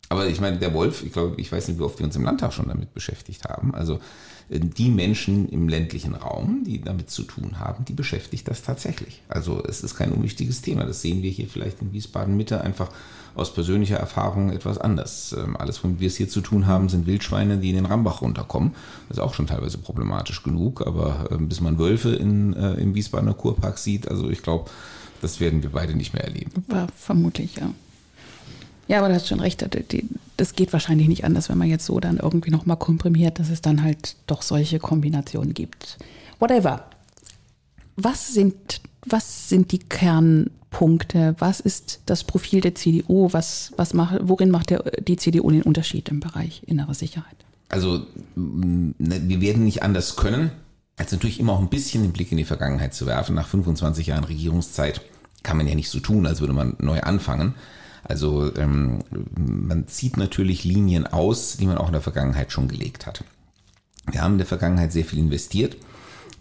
Aber 0.08 0.26
ich 0.26 0.40
meine, 0.40 0.58
der 0.58 0.74
Wolf, 0.74 1.02
ich 1.04 1.12
glaube, 1.12 1.40
ich 1.40 1.50
weiß 1.50 1.68
nicht, 1.68 1.78
wie 1.78 1.82
oft 1.82 1.98
wir 1.98 2.06
uns 2.06 2.16
im 2.16 2.24
Landtag 2.24 2.52
schon 2.52 2.68
damit 2.68 2.94
beschäftigt 2.94 3.44
haben. 3.44 3.74
Also 3.74 4.00
äh, 4.48 4.60
die 4.60 4.90
Menschen 4.90 5.48
im 5.48 5.68
ländlichen 5.68 6.14
Raum, 6.14 6.64
die 6.64 6.80
damit 6.80 7.10
zu 7.10 7.22
tun 7.22 7.58
haben, 7.58 7.84
die 7.84 7.94
beschäftigt 7.94 8.48
das 8.48 8.62
tatsächlich. 8.62 9.22
Also 9.28 9.62
es 9.66 9.82
ist 9.82 9.96
kein 9.96 10.12
unwichtiges 10.12 10.62
Thema. 10.62 10.84
Das 10.84 11.02
sehen 11.02 11.22
wir 11.22 11.30
hier 11.30 11.48
vielleicht 11.48 11.80
in 11.80 11.92
Wiesbaden 11.92 12.36
Mitte 12.36 12.60
einfach 12.60 12.90
aus 13.34 13.52
persönlicher 13.52 13.96
Erfahrung 13.96 14.50
etwas 14.50 14.78
anders. 14.78 15.34
Ähm, 15.36 15.56
alles, 15.56 15.82
womit 15.82 16.00
wir 16.00 16.06
es 16.06 16.16
hier 16.16 16.28
zu 16.28 16.40
tun 16.40 16.66
haben, 16.66 16.88
sind 16.88 17.06
Wildschweine, 17.06 17.58
die 17.58 17.70
in 17.70 17.76
den 17.76 17.86
Rambach 17.86 18.22
runterkommen. 18.22 18.74
Das 19.08 19.18
ist 19.18 19.22
auch 19.22 19.34
schon 19.34 19.46
teilweise 19.46 19.78
problematisch 19.78 20.42
genug, 20.42 20.86
aber 20.86 21.28
ähm, 21.32 21.48
bis 21.48 21.60
man 21.60 21.78
Wölfe 21.78 22.14
in, 22.14 22.54
äh, 22.54 22.74
im 22.74 22.94
Wiesbadener 22.94 23.34
Kurpark 23.34 23.78
sieht, 23.78 24.08
also 24.08 24.30
ich 24.30 24.42
glaube, 24.42 24.70
das 25.20 25.40
werden 25.40 25.62
wir 25.62 25.70
beide 25.70 25.96
nicht 25.96 26.12
mehr 26.12 26.24
erleben. 26.24 26.52
War 26.68 26.86
vermutlich, 26.94 27.56
ja. 27.56 27.70
Ja, 28.86 28.98
aber 28.98 29.08
du 29.08 29.14
hast 29.14 29.28
schon 29.28 29.40
recht, 29.40 29.64
das 30.36 30.54
geht 30.54 30.72
wahrscheinlich 30.72 31.08
nicht 31.08 31.24
anders, 31.24 31.48
wenn 31.48 31.58
man 31.58 31.68
jetzt 31.68 31.86
so 31.86 32.00
dann 32.00 32.18
irgendwie 32.18 32.50
nochmal 32.50 32.76
komprimiert, 32.76 33.38
dass 33.38 33.48
es 33.48 33.62
dann 33.62 33.82
halt 33.82 34.16
doch 34.26 34.42
solche 34.42 34.78
Kombinationen 34.78 35.54
gibt. 35.54 35.96
Whatever. 36.38 36.84
was 37.96 38.34
sind, 38.34 38.80
was 39.06 39.48
sind 39.48 39.72
die 39.72 39.78
Kernpunkte? 39.78 41.36
Was 41.38 41.60
ist 41.60 42.00
das 42.06 42.24
Profil 42.24 42.60
der 42.60 42.74
CDU? 42.74 43.28
Was, 43.32 43.72
was 43.76 43.94
macht, 43.94 44.18
worin 44.22 44.50
macht 44.50 44.70
der, 44.70 44.82
die 45.00 45.16
CDU 45.16 45.50
den 45.50 45.62
Unterschied 45.62 46.08
im 46.08 46.20
Bereich 46.20 46.62
innere 46.66 46.94
Sicherheit? 46.94 47.36
Also 47.68 48.06
ne, 48.36 48.94
wir 48.98 49.40
werden 49.40 49.64
nicht 49.64 49.82
anders 49.82 50.16
können, 50.16 50.50
als 50.96 51.12
natürlich 51.12 51.40
immer 51.40 51.54
auch 51.54 51.60
ein 51.60 51.70
bisschen 51.70 52.02
den 52.02 52.12
Blick 52.12 52.30
in 52.30 52.38
die 52.38 52.44
Vergangenheit 52.44 52.94
zu 52.94 53.06
werfen. 53.06 53.34
Nach 53.34 53.48
25 53.48 54.08
Jahren 54.08 54.24
Regierungszeit 54.24 55.00
kann 55.42 55.56
man 55.56 55.66
ja 55.66 55.74
nicht 55.74 55.88
so 55.88 56.00
tun, 56.00 56.26
als 56.26 56.40
würde 56.40 56.52
man 56.52 56.76
neu 56.78 57.00
anfangen. 57.00 57.54
Also 58.04 58.54
ähm, 58.56 59.00
man 59.34 59.88
zieht 59.88 60.16
natürlich 60.16 60.64
Linien 60.64 61.06
aus, 61.06 61.56
die 61.56 61.66
man 61.66 61.78
auch 61.78 61.86
in 61.86 61.92
der 61.92 62.02
Vergangenheit 62.02 62.52
schon 62.52 62.68
gelegt 62.68 63.06
hat. 63.06 63.24
Wir 64.10 64.22
haben 64.22 64.32
in 64.32 64.38
der 64.38 64.46
Vergangenheit 64.46 64.92
sehr 64.92 65.04
viel 65.04 65.18
investiert 65.18 65.76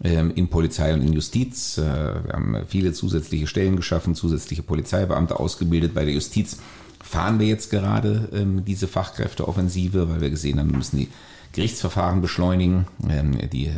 ähm, 0.02 0.32
in 0.34 0.48
Polizei 0.48 0.92
und 0.92 1.00
in 1.00 1.12
Justiz. 1.12 1.78
Äh, 1.78 1.82
wir 1.82 2.32
haben 2.32 2.56
viele 2.68 2.92
zusätzliche 2.92 3.46
Stellen 3.46 3.76
geschaffen, 3.76 4.14
zusätzliche 4.14 4.62
Polizeibeamte 4.62 5.40
ausgebildet. 5.40 5.94
Bei 5.94 6.04
der 6.04 6.14
Justiz 6.14 6.58
fahren 7.02 7.38
wir 7.38 7.46
jetzt 7.46 7.70
gerade 7.70 8.28
ähm, 8.32 8.64
diese 8.64 8.88
Fachkräfteoffensive, 8.88 10.08
weil 10.08 10.20
wir 10.20 10.30
gesehen 10.30 10.60
haben, 10.60 10.70
wir 10.70 10.78
müssen 10.78 10.98
die 10.98 11.08
Gerichtsverfahren 11.52 12.20
beschleunigen. 12.20 12.86
Ähm, 13.08 13.38
die 13.50 13.70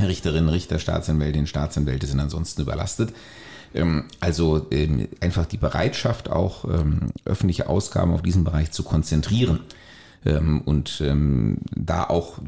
Richterinnen, 0.00 0.48
Richter, 0.48 0.78
Staatsanwältinnen, 0.78 1.46
Staatsanwälte 1.46 2.06
sind 2.06 2.20
ansonsten 2.20 2.62
überlastet. 2.62 3.12
Also 4.20 4.66
einfach 5.20 5.46
die 5.46 5.58
Bereitschaft, 5.58 6.30
auch 6.30 6.64
öffentliche 7.24 7.68
Ausgaben 7.68 8.12
auf 8.12 8.22
diesen 8.22 8.44
Bereich 8.44 8.70
zu 8.70 8.82
konzentrieren 8.82 9.60
und 10.64 11.02
da 11.76 12.04
auch 12.04 12.38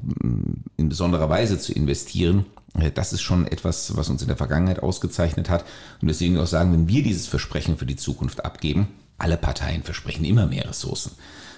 in 0.76 0.88
besonderer 0.88 1.28
Weise 1.28 1.58
zu 1.58 1.72
investieren, 1.72 2.46
äh, 2.78 2.90
das 2.90 3.12
ist 3.12 3.22
schon 3.22 3.46
etwas, 3.46 3.96
was 3.96 4.08
uns 4.08 4.22
in 4.22 4.28
der 4.28 4.36
Vergangenheit 4.36 4.82
ausgezeichnet 4.82 5.50
hat. 5.50 5.64
Und 6.00 6.08
deswegen 6.08 6.38
auch 6.38 6.46
sagen, 6.46 6.72
wenn 6.72 6.88
wir 6.88 7.02
dieses 7.02 7.26
Versprechen 7.26 7.76
für 7.76 7.86
die 7.86 7.96
Zukunft 7.96 8.44
abgeben, 8.44 8.88
alle 9.18 9.36
Parteien 9.36 9.82
versprechen 9.82 10.24
immer 10.24 10.46
mehr 10.46 10.68
Ressourcen. 10.68 11.12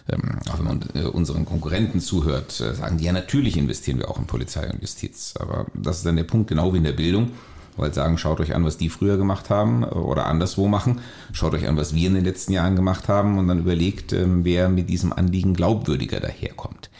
Ähm, 0.09 0.41
auch 0.51 0.59
wenn 0.59 0.65
man 0.65 0.81
äh, 0.95 1.05
unseren 1.05 1.45
Konkurrenten 1.45 2.01
zuhört, 2.01 2.61
äh, 2.61 2.75
sagen 2.75 2.99
die, 2.99 3.05
ja, 3.05 3.13
natürlich 3.13 3.57
investieren 3.57 3.99
wir 3.99 4.11
auch 4.11 4.19
in 4.19 4.27
Polizei 4.27 4.69
und 4.69 4.81
Justiz. 4.81 5.35
Aber 5.39 5.67
das 5.75 5.99
ist 5.99 6.07
dann 6.07 6.17
der 6.17 6.25
Punkt, 6.25 6.49
genau 6.49 6.73
wie 6.73 6.79
in 6.79 6.85
der 6.85 6.93
Bildung. 6.93 7.31
Weil 7.77 7.95
sagen, 7.95 8.19
schaut 8.19 8.41
euch 8.41 8.55
an, 8.55 8.65
was 8.65 8.77
die 8.77 8.91
früher 8.91 9.17
gemacht 9.17 9.49
haben 9.49 9.85
oder 9.85 10.27
anderswo 10.27 10.69
machen. 10.69 11.01
Schaut 11.33 11.55
euch 11.55 11.67
an, 11.67 11.77
was 11.77 11.95
wir 11.95 12.09
in 12.09 12.15
den 12.15 12.25
letzten 12.25 12.53
Jahren 12.53 12.77
gemacht 12.77 13.09
haben 13.09 13.39
und 13.39 13.49
dann 13.49 13.59
überlegt, 13.59 14.13
ähm, 14.13 14.45
wer 14.45 14.69
mit 14.69 14.91
diesem 14.91 15.13
Anliegen 15.13 15.55
glaubwürdiger 15.55 16.21
daherkommt. 16.21 16.91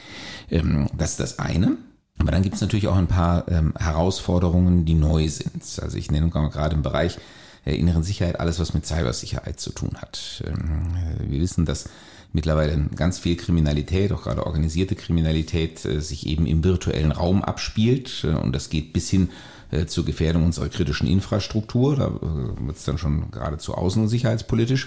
Ähm, 0.51 0.89
das 0.97 1.13
ist 1.13 1.21
das 1.21 1.39
eine. 1.39 1.77
Aber 2.19 2.31
dann 2.31 2.43
gibt 2.43 2.55
es 2.55 2.61
natürlich 2.61 2.89
auch 2.89 2.97
ein 2.97 3.07
paar 3.07 3.49
ähm, 3.49 3.75
Herausforderungen, 3.79 4.85
die 4.85 4.95
neu 4.95 5.29
sind. 5.29 5.63
Also 5.81 5.97
ich 5.99 6.11
nenne 6.11 6.31
gerade 6.31 6.75
im 6.75 6.83
Bereich 6.83 7.19
der 7.65 7.77
inneren 7.77 8.03
Sicherheit 8.03 8.41
alles, 8.41 8.59
was 8.59 8.75
mit 8.75 8.87
Cybersicherheit 8.87 9.61
zu 9.61 9.73
tun 9.73 9.97
hat. 10.01 10.43
Ähm, 10.47 10.97
wir 11.29 11.41
wissen, 11.41 11.65
dass 11.65 11.89
mittlerweile 12.33 12.89
ganz 12.97 13.19
viel 13.19 13.37
Kriminalität, 13.37 14.13
auch 14.13 14.23
gerade 14.23 14.47
organisierte 14.47 14.95
Kriminalität, 14.95 15.85
äh, 15.85 16.01
sich 16.01 16.27
eben 16.27 16.47
im 16.47 16.65
virtuellen 16.65 17.13
Raum 17.13 17.43
abspielt. 17.43 18.25
Äh, 18.25 18.35
und 18.35 18.55
das 18.55 18.71
geht 18.71 18.93
bis 18.93 19.11
hin 19.11 19.31
äh, 19.73 19.87
zur 19.87 20.05
Gefährdung 20.05 20.45
unserer 20.45 20.69
kritischen 20.69 21.09
Infrastruktur. 21.09 21.97
Da 21.97 22.07
äh, 22.07 22.67
wird 22.67 22.77
es 22.77 22.85
dann 22.85 22.99
schon 22.99 23.31
geradezu 23.31 23.75
außen- 23.75 24.03
und 24.03 24.09
sicherheitspolitisch. 24.09 24.87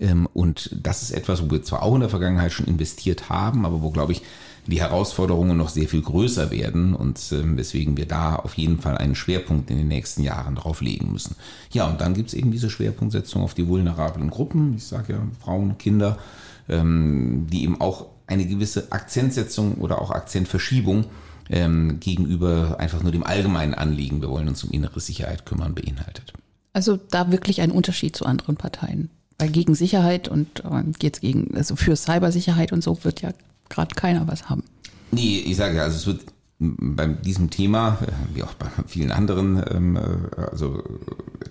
Ähm, 0.00 0.28
und 0.34 0.76
das 0.82 1.02
ist 1.02 1.12
etwas, 1.12 1.42
wo 1.42 1.50
wir 1.50 1.62
zwar 1.62 1.82
auch 1.82 1.94
in 1.94 2.00
der 2.00 2.10
Vergangenheit 2.10 2.52
schon 2.52 2.66
investiert 2.66 3.30
haben, 3.30 3.64
aber 3.64 3.82
wo, 3.82 3.90
glaube 3.90 4.12
ich, 4.12 4.22
die 4.66 4.80
Herausforderungen 4.80 5.56
noch 5.56 5.68
sehr 5.68 5.88
viel 5.88 6.02
größer 6.02 6.50
werden 6.50 6.94
und 6.94 7.20
ähm, 7.32 7.56
weswegen 7.56 7.96
wir 7.96 8.06
da 8.06 8.36
auf 8.36 8.54
jeden 8.54 8.80
Fall 8.80 8.98
einen 8.98 9.14
Schwerpunkt 9.14 9.70
in 9.70 9.76
den 9.76 9.88
nächsten 9.88 10.22
Jahren 10.22 10.56
drauf 10.56 10.80
legen 10.80 11.12
müssen. 11.12 11.36
Ja, 11.70 11.86
und 11.86 12.00
dann 12.00 12.14
gibt 12.14 12.30
es 12.30 12.34
eben 12.34 12.50
diese 12.50 12.68
Schwerpunktsetzung 12.68 13.42
auf 13.42 13.54
die 13.54 13.68
vulnerablen 13.68 14.28
Gruppen, 14.28 14.74
ich 14.76 14.84
sage 14.84 15.12
ja 15.14 15.18
Frauen, 15.40 15.78
Kinder, 15.78 16.18
ähm, 16.68 17.46
die 17.50 17.62
eben 17.62 17.80
auch 17.80 18.06
eine 18.26 18.44
gewisse 18.44 18.90
Akzentsetzung 18.90 19.76
oder 19.76 20.02
auch 20.02 20.10
Akzentverschiebung 20.10 21.04
ähm, 21.50 22.00
gegenüber 22.00 22.76
einfach 22.78 23.02
nur 23.02 23.12
dem 23.12 23.24
allgemeinen 23.24 23.74
Anliegen, 23.74 24.20
wir 24.20 24.30
wollen 24.30 24.48
uns 24.48 24.64
um 24.64 24.70
innere 24.70 25.00
Sicherheit 25.00 25.46
kümmern, 25.46 25.74
beinhaltet. 25.74 26.32
Also 26.72 26.96
da 26.96 27.30
wirklich 27.30 27.60
ein 27.60 27.70
Unterschied 27.70 28.16
zu 28.16 28.26
anderen 28.26 28.56
Parteien. 28.56 29.10
Weil 29.38 29.50
gegen 29.50 29.74
Sicherheit 29.74 30.28
und 30.28 30.64
äh, 30.64 30.82
jetzt 31.02 31.20
gegen, 31.20 31.54
also 31.56 31.76
für 31.76 31.96
Cybersicherheit 31.96 32.72
und 32.72 32.82
so 32.82 33.04
wird 33.04 33.22
ja 33.22 33.32
gerade 33.68 33.94
keiner 33.94 34.26
was 34.28 34.48
haben. 34.48 34.64
Nee, 35.10 35.42
ich 35.46 35.56
sage 35.56 35.76
ja, 35.76 35.82
also 35.84 35.96
es 35.96 36.06
wird 36.06 36.20
bei 36.58 37.06
diesem 37.06 37.50
Thema, 37.50 37.98
äh, 38.00 38.34
wie 38.34 38.42
auch 38.42 38.54
bei 38.54 38.66
vielen 38.86 39.12
anderen 39.12 39.62
ähm, 39.70 39.96
äh, 39.96 40.40
also 40.40 40.82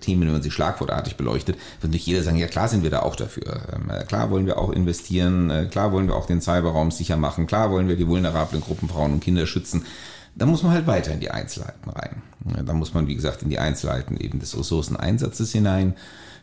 Themen, 0.00 0.22
wenn 0.22 0.32
man 0.32 0.42
sie 0.42 0.50
schlagwortartig 0.50 1.16
beleuchtet, 1.16 1.56
wird 1.80 1.92
nicht 1.92 2.06
jeder 2.06 2.22
sagen, 2.22 2.38
ja 2.38 2.48
klar 2.48 2.68
sind 2.68 2.82
wir 2.82 2.90
da 2.90 3.00
auch 3.00 3.14
dafür. 3.14 3.60
Ähm, 3.72 3.88
äh, 3.90 4.04
klar 4.04 4.30
wollen 4.30 4.46
wir 4.46 4.58
auch 4.58 4.70
investieren, 4.70 5.68
klar 5.70 5.92
wollen 5.92 6.08
wir 6.08 6.16
auch 6.16 6.26
den 6.26 6.40
Cyberraum 6.40 6.90
sicher 6.90 7.16
machen, 7.16 7.46
klar 7.46 7.70
wollen 7.70 7.88
wir 7.88 7.96
die 7.96 8.08
vulnerablen 8.08 8.60
Gruppen 8.60 8.88
Frauen 8.88 9.12
und 9.12 9.20
Kinder 9.20 9.46
schützen. 9.46 9.84
Da 10.34 10.44
muss 10.44 10.62
man 10.62 10.72
halt 10.72 10.86
weiter 10.86 11.12
in 11.12 11.20
die 11.20 11.30
Einzelheiten 11.30 11.88
rein. 11.88 12.22
Da 12.66 12.74
muss 12.74 12.92
man, 12.92 13.06
wie 13.06 13.14
gesagt, 13.14 13.42
in 13.42 13.48
die 13.48 13.58
Einzelheiten 13.58 14.18
eben 14.18 14.38
des 14.38 14.58
Ressourceneinsatzes 14.58 15.50
hinein. 15.50 15.94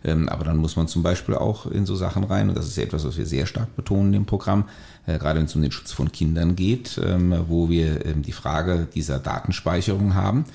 Ähm, 0.04 0.30
aber 0.30 0.44
dann 0.44 0.58
muss 0.58 0.76
man 0.76 0.88
zum 0.88 1.04
Beispiel 1.04 1.36
auch 1.36 1.66
in 1.66 1.86
so 1.86 1.96
Sachen 1.96 2.24
rein, 2.24 2.50
und 2.50 2.58
das 2.58 2.68
ist 2.68 2.78
etwas, 2.78 3.06
was 3.06 3.18
wir 3.18 3.26
sehr 3.26 3.46
stark 3.46 3.76
betonen 3.76 4.14
im 4.14 4.26
Programm, 4.26 4.66
äh, 5.06 5.18
gerade 5.18 5.40
wenn 5.40 5.46
es 5.46 5.56
um 5.56 5.62
den 5.62 5.72
Schutz 5.72 5.92
von 5.92 6.12
Kindern 6.12 6.56
geht, 6.56 7.00
ähm, 7.04 7.34
wo 7.48 7.70
wir 7.70 8.06
ähm, 8.06 8.22
die 8.22 8.32
Frage 8.32 8.88
dieser 8.94 9.20
Datenspeicherung 9.20 10.16
haben 10.16 10.46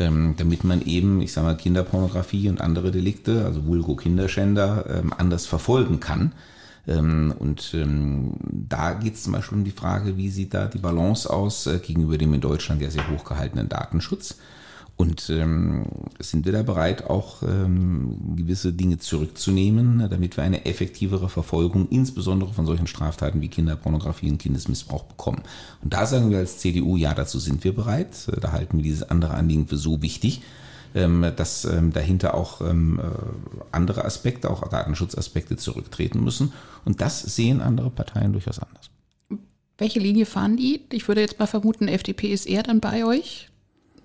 damit 0.00 0.62
man 0.62 0.80
eben, 0.82 1.20
ich 1.20 1.32
sage 1.32 1.48
mal, 1.48 1.56
Kinderpornografie 1.56 2.48
und 2.48 2.60
andere 2.60 2.92
Delikte, 2.92 3.44
also 3.44 3.66
Vulgo 3.66 3.96
Kinderschänder, 3.96 5.02
anders 5.18 5.46
verfolgen 5.46 5.98
kann. 5.98 6.34
Und 6.86 7.76
da 8.68 8.92
geht 8.92 9.14
es 9.14 9.24
zum 9.24 9.32
Beispiel 9.32 9.58
um 9.58 9.64
die 9.64 9.72
Frage, 9.72 10.16
wie 10.16 10.30
sieht 10.30 10.54
da 10.54 10.66
die 10.66 10.78
Balance 10.78 11.28
aus 11.28 11.66
äh, 11.66 11.80
gegenüber 11.80 12.16
dem 12.16 12.32
in 12.32 12.40
Deutschland 12.40 12.80
ja 12.80 12.90
sehr 12.90 13.10
hochgehaltenen 13.10 13.68
Datenschutz. 13.68 14.36
Und 14.98 15.30
ähm, 15.30 15.86
sind 16.18 16.44
wir 16.44 16.52
da 16.52 16.64
bereit, 16.64 17.04
auch 17.04 17.44
ähm, 17.44 18.34
gewisse 18.34 18.72
Dinge 18.72 18.98
zurückzunehmen, 18.98 20.08
damit 20.10 20.36
wir 20.36 20.42
eine 20.42 20.66
effektivere 20.66 21.28
Verfolgung, 21.28 21.86
insbesondere 21.88 22.52
von 22.52 22.66
solchen 22.66 22.88
Straftaten 22.88 23.40
wie 23.40 23.46
Kinderpornografie 23.46 24.28
und 24.28 24.38
Kindesmissbrauch 24.38 25.04
bekommen? 25.04 25.42
Und 25.84 25.94
da 25.94 26.04
sagen 26.04 26.30
wir 26.30 26.38
als 26.38 26.58
CDU, 26.58 26.96
ja, 26.96 27.14
dazu 27.14 27.38
sind 27.38 27.62
wir 27.62 27.72
bereit. 27.72 28.26
Da 28.40 28.50
halten 28.50 28.78
wir 28.78 28.82
dieses 28.82 29.04
andere 29.04 29.34
Anliegen 29.34 29.68
für 29.68 29.76
so 29.76 30.02
wichtig, 30.02 30.42
ähm, 30.96 31.24
dass 31.36 31.64
ähm, 31.64 31.92
dahinter 31.92 32.34
auch 32.34 32.60
ähm, 32.60 32.98
äh, 32.98 33.02
andere 33.70 34.04
Aspekte, 34.04 34.50
auch 34.50 34.66
Datenschutzaspekte 34.66 35.56
zurücktreten 35.56 36.24
müssen. 36.24 36.52
Und 36.84 37.00
das 37.00 37.20
sehen 37.20 37.60
andere 37.60 37.90
Parteien 37.90 38.32
durchaus 38.32 38.58
anders. 38.58 38.90
Welche 39.76 40.00
Linie 40.00 40.26
fahren 40.26 40.56
die? 40.56 40.80
Ich 40.90 41.06
würde 41.06 41.20
jetzt 41.20 41.38
mal 41.38 41.46
vermuten, 41.46 41.86
FDP 41.86 42.32
ist 42.32 42.48
eher 42.48 42.64
dann 42.64 42.80
bei 42.80 43.04
euch. 43.04 43.47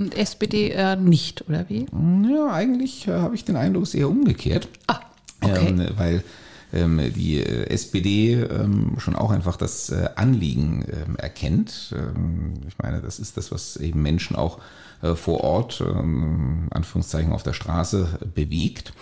Und 0.03 0.17
SPD 0.17 0.71
äh, 0.71 0.97
nicht, 0.97 1.47
oder 1.47 1.63
wie? 1.69 1.85
Ja, 2.29 2.51
eigentlich 2.51 3.07
äh, 3.07 3.11
habe 3.11 3.35
ich 3.35 3.45
den 3.45 3.55
Eindruck, 3.55 3.83
es 3.83 3.93
ist 3.93 4.01
eher 4.01 4.09
umgekehrt. 4.09 4.67
Ah, 4.87 4.99
okay. 5.41 5.69
Ähm, 5.69 5.87
weil 5.95 6.23
die 6.73 7.39
äh, 7.39 7.69
SPD 7.69 8.33
ähm, 8.33 8.95
schon 8.97 9.15
auch 9.15 9.31
einfach 9.31 9.57
das 9.57 9.89
äh, 9.89 10.09
Anliegen 10.15 10.85
ähm, 10.91 11.15
erkennt. 11.17 11.93
Ähm, 11.95 12.53
ich 12.67 12.77
meine, 12.79 13.01
das 13.01 13.19
ist 13.19 13.37
das, 13.37 13.51
was 13.51 13.77
eben 13.77 14.01
Menschen 14.01 14.35
auch 14.35 14.59
äh, 15.01 15.15
vor 15.15 15.41
Ort, 15.41 15.81
ähm, 15.81 16.67
Anführungszeichen 16.71 17.31
auf 17.31 17.43
der 17.43 17.53
Straße, 17.53 18.19
bewegt. 18.33 18.93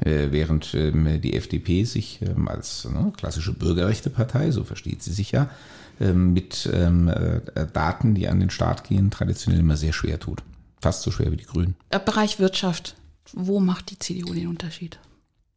Äh, 0.00 0.28
während 0.30 0.74
die 0.74 1.34
FDP 1.34 1.84
sich 1.84 2.20
als 2.44 2.84
ne, 2.84 3.12
klassische 3.16 3.54
Bürgerrechtepartei, 3.54 4.50
so 4.50 4.62
versteht 4.62 5.02
sie 5.02 5.12
sich 5.12 5.32
ja, 5.32 5.48
ähm, 5.98 6.34
mit 6.34 6.68
ähm, 6.70 7.10
Daten, 7.72 8.14
die 8.14 8.28
an 8.28 8.38
den 8.40 8.50
Staat 8.50 8.84
gehen, 8.84 9.10
traditionell 9.10 9.60
immer 9.60 9.78
sehr 9.78 9.94
schwer 9.94 10.20
tut. 10.20 10.42
Fast 10.82 11.00
so 11.00 11.10
schwer 11.10 11.32
wie 11.32 11.38
die 11.38 11.46
Grünen. 11.46 11.76
Bereich 12.04 12.38
Wirtschaft. 12.38 12.94
Wo 13.32 13.58
macht 13.58 13.90
die 13.90 13.98
CDU 13.98 14.34
den 14.34 14.48
Unterschied? 14.48 14.98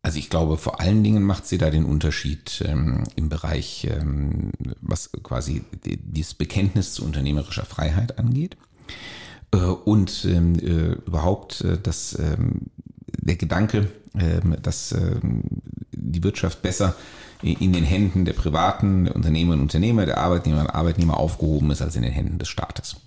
Also 0.01 0.18
ich 0.18 0.29
glaube, 0.29 0.58
vor 0.58 0.79
allen 0.79 1.03
Dingen 1.03 1.24
macht 1.24 1.46
sie 1.46 1.58
da 1.58 1.70
den 1.70 1.84
Unterschied 1.84 2.63
ähm, 2.65 3.03
im 3.15 3.27
Bereich, 3.27 3.88
ähm, 3.91 4.51
was 4.82 5.12
quasi 5.24 5.63
dieses 5.84 6.34
Bekenntnis 6.34 6.94
zu 6.94 7.03
unternehmerischer 7.03 7.65
Freiheit 7.65 8.18
angeht. 8.18 8.56
Äh, 9.51 9.58
und 9.58 10.25
ähm, 10.25 10.56
äh, 10.60 10.94
überhaupt 11.06 11.62
äh, 11.62 11.77
das, 11.82 12.18
ähm, 12.18 12.68
der 13.08 13.36
Gedanke, 13.36 13.89
ähm, 14.18 14.56
dass 14.62 14.96
die 15.91 16.24
Wirtschaft 16.24 16.62
besser 16.62 16.96
in 17.41 17.72
den 17.72 17.84
Händen 17.84 18.25
der 18.25 18.34
privaten 18.34 19.08
Unternehmerinnen 19.08 19.62
und 19.62 19.68
Unternehmer, 19.68 20.06
der 20.06 20.18
Arbeitnehmer 20.18 20.62
und 20.62 20.68
Arbeitnehmer 20.68 21.18
aufgehoben 21.18 21.72
ist 21.72 21.82
als 21.82 21.96
in 21.96 22.01
den 22.01 22.12
Händen 22.12 22.38
des 22.38 22.50
Staates. 22.50 22.98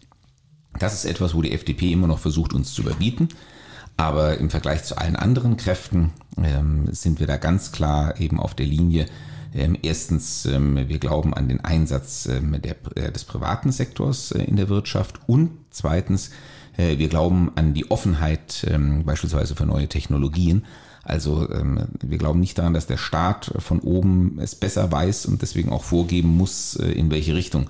Das 0.79 0.95
ist 0.95 1.05
etwas, 1.05 1.35
wo 1.35 1.43
die 1.43 1.53
FDP 1.53 1.93
immer 1.93 2.07
noch 2.07 2.19
versucht, 2.19 2.55
uns 2.55 2.73
zu 2.73 2.83
überbieten. 2.83 3.29
Aber 3.97 4.39
im 4.39 4.51
Vergleich 4.51 4.85
zu 4.85 4.97
allen 4.97 5.17
anderen 5.17 5.57
Kräften 5.57 6.13
ähm, 6.37 6.87
sind 6.93 7.21
wir 7.21 7.27
da 7.27 7.37
ganz 7.37 7.73
klar 7.73 8.21
eben 8.21 8.41
auf 8.41 8.55
der 8.55 8.67
Linie. 8.67 9.07
Ähm, 9.55 9.77
erstens, 9.83 10.47
ähm, 10.47 10.89
wir 10.89 10.99
glauben 10.99 11.35
an 11.35 11.49
den 11.49 11.61
Einsatz 11.65 12.27
ähm, 12.27 12.61
der, 12.63 12.77
äh, 12.97 13.13
des 13.13 13.25
privaten 13.25 13.71
Sektors 13.71 14.33
äh, 14.33 14.43
in 14.43 14.57
der 14.57 14.69
Wirtschaft 14.69 15.21
und 15.27 15.51
zweitens, 15.71 16.31
Äh, 16.77 16.99
wir 16.99 17.09
glauben 17.09 17.53
an 17.55 17.75
die 17.75 17.91
Offenheit 17.91 18.67
ähm, 18.69 19.05
beispielsweise 19.05 19.55
für 19.55 19.67
neue 19.67 19.89
Technologien. 19.89 20.65
Also 21.05 21.51
ähm, 21.51 21.89
wir 22.01 22.19
glauben 22.19 22.41
nicht 22.41 22.59
daran, 22.59 22.75
dass 22.75 22.87
der 22.87 22.97
Staat 22.97 23.53
von 23.59 23.81
oben 23.81 24.39
es 24.41 24.55
besser 24.55 24.91
weiß 24.91 25.27
und 25.27 25.43
deswegen 25.43 25.71
auch 25.73 25.83
vorgeben 25.85 26.37
muss, 26.37 26.77
äh, 26.77 26.93
in 26.93 27.11
welche 27.11 27.35
Richtung 27.35 27.65
äh, 27.65 27.69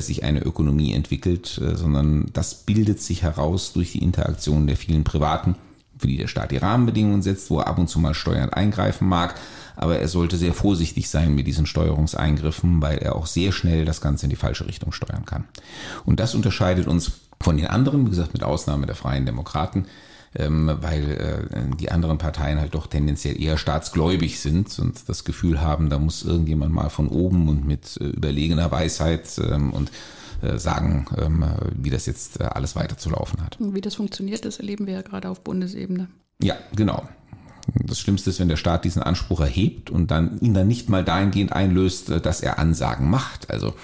sich 0.00 0.24
eine 0.24 0.42
Ökonomie 0.42 0.92
entwickelt, 0.92 1.60
äh, 1.62 1.76
sondern 1.76 2.26
das 2.32 2.54
bildet 2.54 3.00
sich 3.00 3.22
heraus 3.22 3.72
durch 3.72 3.92
die 3.92 4.02
Interaktion 4.02 4.66
der 4.66 4.76
vielen 4.76 5.04
Privaten, 5.04 5.56
für 5.98 6.06
die 6.06 6.16
der 6.16 6.28
Staat 6.28 6.50
die 6.50 6.56
Rahmenbedingungen 6.56 7.22
setzt, 7.22 7.50
wo 7.50 7.58
er 7.58 7.66
ab 7.66 7.78
und 7.78 7.88
zu 7.88 7.98
mal 7.98 8.14
steuernd 8.14 8.54
eingreifen 8.54 9.08
mag. 9.08 9.34
Aber 9.76 9.98
er 9.98 10.08
sollte 10.08 10.36
sehr 10.36 10.52
vorsichtig 10.52 11.08
sein 11.08 11.34
mit 11.34 11.46
diesen 11.46 11.66
Steuerungseingriffen, 11.66 12.82
weil 12.82 12.98
er 12.98 13.16
auch 13.16 13.26
sehr 13.26 13.52
schnell 13.52 13.84
das 13.84 14.00
Ganze 14.00 14.26
in 14.26 14.30
die 14.30 14.36
falsche 14.36 14.66
Richtung 14.66 14.92
steuern 14.92 15.24
kann. 15.24 15.44
Und 16.04 16.20
das 16.20 16.34
unterscheidet 16.34 16.86
uns 16.86 17.12
von 17.40 17.56
den 17.56 17.66
anderen, 17.66 18.06
wie 18.06 18.10
gesagt, 18.10 18.34
mit 18.34 18.44
Ausnahme 18.44 18.86
der 18.86 18.94
Freien 18.94 19.26
Demokraten, 19.26 19.86
ähm, 20.34 20.70
weil 20.80 21.48
äh, 21.52 21.76
die 21.76 21.90
anderen 21.90 22.18
Parteien 22.18 22.60
halt 22.60 22.74
doch 22.74 22.86
tendenziell 22.86 23.40
eher 23.40 23.58
staatsgläubig 23.58 24.40
sind 24.40 24.78
und 24.78 25.08
das 25.08 25.24
Gefühl 25.24 25.60
haben, 25.60 25.90
da 25.90 25.98
muss 25.98 26.22
irgendjemand 26.22 26.72
mal 26.72 26.88
von 26.88 27.08
oben 27.08 27.48
und 27.48 27.66
mit 27.66 27.98
äh, 28.00 28.06
überlegener 28.06 28.70
Weisheit 28.70 29.28
ähm, 29.38 29.72
und 29.72 29.90
äh, 30.42 30.58
sagen, 30.58 31.06
ähm, 31.18 31.44
wie 31.74 31.90
das 31.90 32.06
jetzt 32.06 32.40
äh, 32.40 32.44
alles 32.44 32.74
weiterzulaufen 32.74 33.42
hat. 33.42 33.58
Wie 33.60 33.80
das 33.80 33.94
funktioniert, 33.94 34.44
das 34.44 34.58
erleben 34.58 34.86
wir 34.86 34.94
ja 34.94 35.02
gerade 35.02 35.28
auf 35.28 35.42
Bundesebene. 35.42 36.08
Ja, 36.42 36.56
genau. 36.74 37.08
Das 37.86 38.00
Schlimmste 38.00 38.30
ist, 38.30 38.40
wenn 38.40 38.48
der 38.48 38.56
Staat 38.56 38.84
diesen 38.84 39.02
Anspruch 39.02 39.40
erhebt 39.40 39.90
und 39.90 40.10
dann 40.10 40.40
ihn 40.40 40.52
dann 40.52 40.66
nicht 40.66 40.88
mal 40.88 41.04
dahingehend 41.04 41.52
einlöst, 41.52 42.10
äh, 42.10 42.20
dass 42.20 42.40
er 42.40 42.58
Ansagen 42.58 43.08
macht. 43.08 43.50
Also 43.50 43.74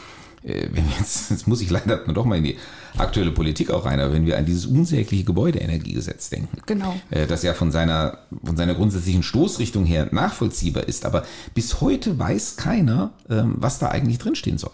wenn 0.42 0.84
jetzt, 0.98 1.30
jetzt 1.30 1.46
muss 1.46 1.60
ich 1.60 1.70
leider 1.70 1.96
doch 2.14 2.24
mal 2.24 2.38
in 2.38 2.44
die 2.44 2.56
aktuelle 2.96 3.30
Politik 3.30 3.70
auch 3.70 3.84
rein, 3.84 4.00
aber 4.00 4.12
wenn 4.12 4.26
wir 4.26 4.38
an 4.38 4.46
dieses 4.46 4.66
unsägliche 4.66 5.24
Gebäudeenergiegesetz 5.24 6.30
denken, 6.30 6.58
genau. 6.66 6.94
Äh, 7.10 7.26
das 7.26 7.42
ja 7.42 7.54
von 7.54 7.70
seiner, 7.70 8.18
von 8.44 8.56
seiner 8.56 8.74
grundsätzlichen 8.74 9.22
Stoßrichtung 9.22 9.84
her 9.84 10.08
nachvollziehbar 10.10 10.84
ist, 10.84 11.04
aber 11.04 11.24
bis 11.54 11.80
heute 11.80 12.18
weiß 12.18 12.56
keiner, 12.56 13.12
ähm, 13.28 13.54
was 13.58 13.78
da 13.78 13.88
eigentlich 13.88 14.18
drinstehen 14.18 14.58
soll. 14.58 14.72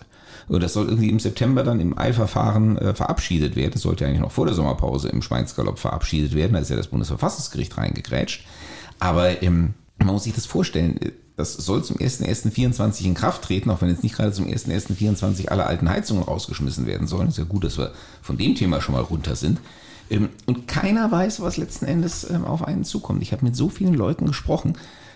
Das 0.49 0.75
soll 0.75 0.89
irgendwie 0.89 1.09
im 1.09 1.21
September 1.21 1.63
dann 1.63 1.81
im 1.81 1.97
Eilverfahren 1.97 2.77
äh, 2.77 2.95
verabschiedet 2.95 3.57
werden. 3.57 3.73
Das 3.73 3.83
sollte 3.83 4.07
eigentlich 4.07 4.21
noch 4.21 4.31
vor 4.31 4.45
der 4.45 4.55
Sommerpause 4.55 5.09
im 5.09 5.23
Schweinsgalopp 5.23 5.79
verabschiedet 5.79 6.35
werden. 6.35 6.53
Da 6.53 6.59
ist 6.59 6.69
ja 6.69 6.77
das 6.77 6.89
Bundesverfassungsgericht 6.89 7.79
reingegrätscht. 7.79 8.45
Aber 8.99 9.43
ähm, 9.43 9.73
man 9.97 10.09
muss 10.09 10.25
sich 10.25 10.35
das 10.35 10.45
vorstellen 10.45 10.99
das 11.37 11.55
soll 11.55 11.83
zum 11.83 11.97
1.1.24 11.97 13.05
in 13.05 13.15
Kraft 13.15 13.43
treten, 13.43 13.71
auch 13.71 13.81
wenn 13.81 13.89
jetzt 13.89 14.05
nicht 14.05 14.15
gerade 14.15 14.33
zum 14.33 14.47
1.1.24 14.47 15.49
alle 15.49 15.67
alten 15.67 15.89
Heizungen 15.89 16.23
rausgeschmissen 16.23 16.87
werden 16.87 17.07
sollen. 17.07 17.29
Ist 17.29 17.39
ja 17.39 17.45
gut, 17.45 17.65
dass 17.65 17.77
wir 17.77 17.93
von 18.23 18.39
dem 18.39 18.55
Thema 18.55 18.81
schon 18.81 18.95
mal 18.95 19.03
runter 19.03 19.35
sind. 19.35 19.59
Ähm, 20.11 20.29
und 20.47 20.69
keiner 20.69 21.11
weiß, 21.11 21.41
was 21.41 21.57
letzten 21.57 21.87
Endes 21.87 22.29
ähm, 22.31 22.45
auf 22.45 22.63
einen 22.63 22.85
zukommt. 22.85 23.23
Ich 23.23 23.33
habe 23.33 23.45
mit 23.45 23.57
so 23.57 23.69
vielen 23.69 23.95
Leuten 23.95 24.27
gesprochen, 24.27 24.75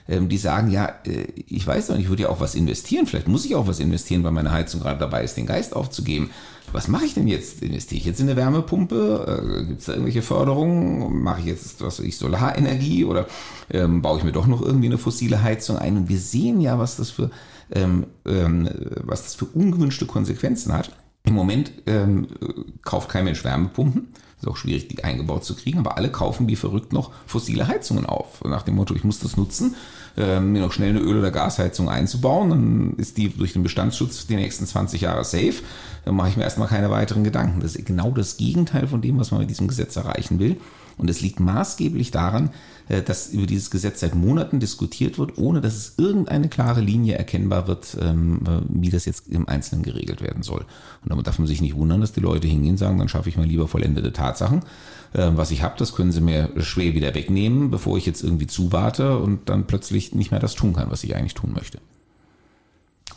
ähm, 0.08 0.28
die 0.28 0.38
sagen, 0.38 0.70
ja, 0.70 0.92
äh, 1.06 1.26
ich 1.46 1.64
weiß 1.64 1.88
doch, 1.88 1.98
ich 1.98 2.08
würde 2.08 2.24
ja 2.24 2.28
auch 2.30 2.40
was 2.40 2.56
investieren. 2.56 3.06
Vielleicht 3.06 3.28
muss 3.28 3.44
ich 3.44 3.54
auch 3.54 3.68
was 3.68 3.78
investieren, 3.78 4.24
weil 4.24 4.32
meine 4.32 4.50
Heizung 4.50 4.80
gerade 4.80 4.98
dabei 4.98 5.22
ist, 5.22 5.36
den 5.36 5.46
Geist 5.46 5.76
aufzugeben 5.76 6.30
was 6.72 6.88
mache 6.88 7.04
ich 7.04 7.14
denn 7.14 7.26
jetzt? 7.28 7.62
Investiere 7.62 7.98
ich 7.98 8.06
jetzt 8.06 8.20
in 8.20 8.28
eine 8.28 8.36
Wärmepumpe? 8.36 9.42
Äh, 9.42 9.66
Gibt 9.66 9.80
es 9.80 9.86
da 9.86 9.92
irgendwelche 9.92 10.22
Förderungen? 10.22 11.22
Mache 11.22 11.40
ich 11.40 11.46
jetzt, 11.46 11.80
was 11.80 12.00
ich, 12.00 12.16
Solarenergie 12.16 13.04
oder 13.04 13.26
ähm, 13.70 14.02
baue 14.02 14.18
ich 14.18 14.24
mir 14.24 14.32
doch 14.32 14.46
noch 14.46 14.62
irgendwie 14.62 14.86
eine 14.86 14.98
fossile 14.98 15.42
Heizung 15.42 15.78
ein? 15.78 15.96
Und 15.96 16.08
wir 16.08 16.18
sehen 16.18 16.60
ja, 16.60 16.78
was 16.78 16.96
das 16.96 17.10
für, 17.10 17.30
ähm, 17.72 18.06
ähm, 18.26 18.68
was 19.02 19.24
das 19.24 19.34
für 19.34 19.46
ungewünschte 19.46 20.06
Konsequenzen 20.06 20.72
hat. 20.72 20.90
Im 21.24 21.34
Moment 21.34 21.72
ähm, 21.86 22.28
kauft 22.82 23.08
kein 23.08 23.24
Mensch 23.24 23.44
Wärmepumpen. 23.44 24.08
Ist 24.40 24.48
auch 24.48 24.56
schwierig, 24.56 24.86
die 24.86 25.02
eingebaut 25.02 25.44
zu 25.44 25.56
kriegen, 25.56 25.80
aber 25.80 25.96
alle 25.96 26.10
kaufen 26.10 26.46
wie 26.46 26.54
verrückt 26.54 26.92
noch 26.92 27.10
fossile 27.26 27.66
Heizungen 27.66 28.06
auf. 28.06 28.44
Nach 28.44 28.62
dem 28.62 28.76
Motto, 28.76 28.94
ich 28.94 29.02
muss 29.02 29.18
das 29.18 29.36
nutzen, 29.36 29.74
äh, 30.16 30.38
mir 30.38 30.60
noch 30.60 30.72
schnell 30.72 30.90
eine 30.90 31.00
Öl- 31.00 31.18
oder 31.18 31.32
Gasheizung 31.32 31.88
einzubauen, 31.88 32.50
dann 32.50 32.94
ist 32.98 33.16
die 33.16 33.30
durch 33.30 33.52
den 33.52 33.64
Bestandsschutz 33.64 34.28
die 34.28 34.36
nächsten 34.36 34.64
20 34.64 35.00
Jahre 35.00 35.24
safe. 35.24 35.54
Dann 36.04 36.14
mache 36.14 36.28
ich 36.28 36.36
mir 36.36 36.44
erstmal 36.44 36.68
keine 36.68 36.90
weiteren 36.90 37.24
Gedanken. 37.24 37.60
Das 37.60 37.74
ist 37.74 37.84
genau 37.84 38.12
das 38.12 38.36
Gegenteil 38.36 38.86
von 38.86 39.02
dem, 39.02 39.18
was 39.18 39.32
man 39.32 39.40
mit 39.40 39.50
diesem 39.50 39.66
Gesetz 39.66 39.96
erreichen 39.96 40.38
will. 40.38 40.56
Und 40.98 41.08
es 41.08 41.20
liegt 41.20 41.40
maßgeblich 41.40 42.10
daran, 42.10 42.50
äh, 42.88 43.02
dass 43.02 43.28
über 43.28 43.46
dieses 43.46 43.70
Gesetz 43.70 44.00
seit 44.00 44.14
Monaten 44.14 44.60
diskutiert 44.60 45.18
wird, 45.18 45.38
ohne 45.38 45.60
dass 45.60 45.74
es 45.74 45.94
irgendeine 45.96 46.48
klare 46.48 46.80
Linie 46.80 47.16
erkennbar 47.16 47.66
wird, 47.66 47.96
ähm, 48.00 48.40
äh, 48.46 48.60
wie 48.68 48.90
das 48.90 49.04
jetzt 49.04 49.28
im 49.28 49.48
Einzelnen 49.48 49.82
geregelt 49.82 50.20
werden 50.20 50.42
soll. 50.42 50.66
Und 51.02 51.10
damit 51.10 51.26
darf 51.26 51.38
man 51.38 51.46
sich 51.46 51.60
nicht 51.60 51.76
wundern, 51.76 52.00
dass 52.00 52.12
die 52.12 52.20
Leute 52.20 52.48
hingehen 52.48 52.72
und 52.72 52.78
sagen, 52.78 52.98
dann 52.98 53.08
schaffe 53.08 53.28
ich 53.28 53.36
mal 53.36 53.46
lieber 53.46 53.68
vollendete 53.68 54.12
Tatsachen. 54.12 54.60
Ähm, 55.14 55.36
was 55.36 55.50
ich 55.50 55.62
habe, 55.62 55.76
das 55.78 55.94
können 55.94 56.12
sie 56.12 56.20
mir 56.20 56.50
schwer 56.58 56.94
wieder 56.94 57.14
wegnehmen, 57.14 57.70
bevor 57.70 57.96
ich 57.96 58.06
jetzt 58.06 58.22
irgendwie 58.22 58.46
zuwarte 58.46 59.18
und 59.18 59.48
dann 59.48 59.66
plötzlich 59.66 60.14
nicht 60.14 60.30
mehr 60.30 60.40
das 60.40 60.54
tun 60.54 60.74
kann, 60.74 60.90
was 60.90 61.04
ich 61.04 61.16
eigentlich 61.16 61.34
tun 61.34 61.52
möchte. 61.54 61.78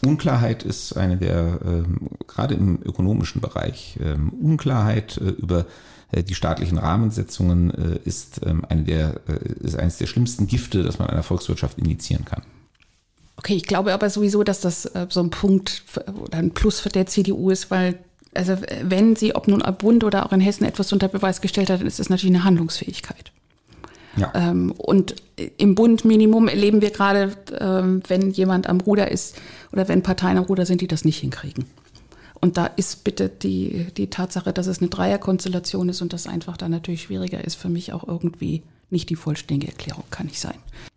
Unklarheit 0.04 0.64
ist 0.64 0.98
eine 0.98 1.18
der, 1.18 1.60
ähm, 1.64 2.10
gerade 2.28 2.56
im 2.56 2.82
ökonomischen 2.84 3.42
Bereich, 3.42 4.00
ähm, 4.04 4.30
Unklarheit 4.30 5.18
äh, 5.18 5.30
über 5.30 5.66
äh, 6.12 6.24
die 6.24 6.36
staatlichen 6.36 6.78
Rahmensetzungen 6.78 7.72
äh, 7.72 8.00
ist, 8.04 8.42
ähm, 8.46 8.66
eine 8.68 8.84
der, 8.84 9.22
ist 9.62 9.78
eines 9.78 9.98
der 9.98 10.08
schlimmsten 10.08 10.48
Gifte, 10.48 10.84
das 10.84 11.00
man 11.00 11.10
einer 11.10 11.24
Volkswirtschaft 11.24 11.78
initiieren 11.78 12.26
kann. 12.26 12.44
Okay, 13.38 13.56
ich 13.56 13.64
glaube 13.64 13.94
aber 13.94 14.10
sowieso, 14.10 14.44
dass 14.44 14.62
das 14.62 14.92
so 15.10 15.20
ein 15.20 15.32
Punkt 15.32 15.84
oder 16.24 16.38
ein 16.38 16.52
Plus 16.52 16.80
für 16.80 16.90
der 16.90 17.08
CDU 17.08 17.50
ist, 17.50 17.72
weil 17.72 17.98
also 18.36 18.56
wenn 18.84 19.16
sie, 19.16 19.36
ob 19.36 19.48
nun 19.48 19.64
am 19.64 19.76
Bund 19.78 20.04
oder 20.04 20.26
auch 20.26 20.32
in 20.32 20.42
Hessen 20.42 20.64
etwas 20.64 20.94
unter 20.94 21.08
Beweis 21.08 21.42
gestellt 21.42 21.72
hat, 21.72 21.80
dann 21.80 21.88
ist 21.88 22.00
es 22.00 22.10
natürlich 22.10 22.36
eine 22.36 22.44
Handlungsfähigkeit. 22.44 23.32
Ja. 24.18 24.32
Ähm, 24.36 24.72
und 24.72 25.16
im 25.58 25.76
Bund 25.76 26.06
Minimum 26.06 26.48
erleben 26.48 26.82
wir 26.82 26.92
gerade, 26.92 27.32
ähm, 27.60 28.04
wenn 28.08 28.32
jemand 28.32 28.68
am 28.68 28.82
Ruder 28.82 29.10
ist 29.12 29.38
oder 29.72 29.88
wenn 29.88 30.04
Parteien 30.04 30.38
am 30.38 30.44
Ruder 30.44 30.66
sind, 30.66 30.82
die 30.82 30.88
das 30.88 31.06
nicht 31.06 31.20
hinkriegen. 31.20 31.66
Und 32.42 32.58
da 32.58 32.66
ist 32.66 33.04
bitte 33.04 33.30
die, 33.30 33.88
die 33.96 34.10
Tatsache, 34.10 34.52
dass 34.52 34.68
es 34.68 34.80
eine 34.80 34.90
Dreierkonstellation 34.90 35.90
ist 35.90 36.02
und 36.02 36.12
das 36.12 36.28
einfach 36.28 36.58
dann 36.58 36.72
natürlich 36.72 37.04
schwieriger 37.04 37.44
ist, 37.44 37.56
für 37.56 37.70
mich 37.70 37.94
auch 37.94 38.08
irgendwie 38.08 38.64
nicht 38.90 39.10
die 39.10 39.16
vollständige 39.16 39.72
Erklärung, 39.72 40.04
kann 40.10 40.26
nicht 40.26 40.40
sein. 40.40 40.56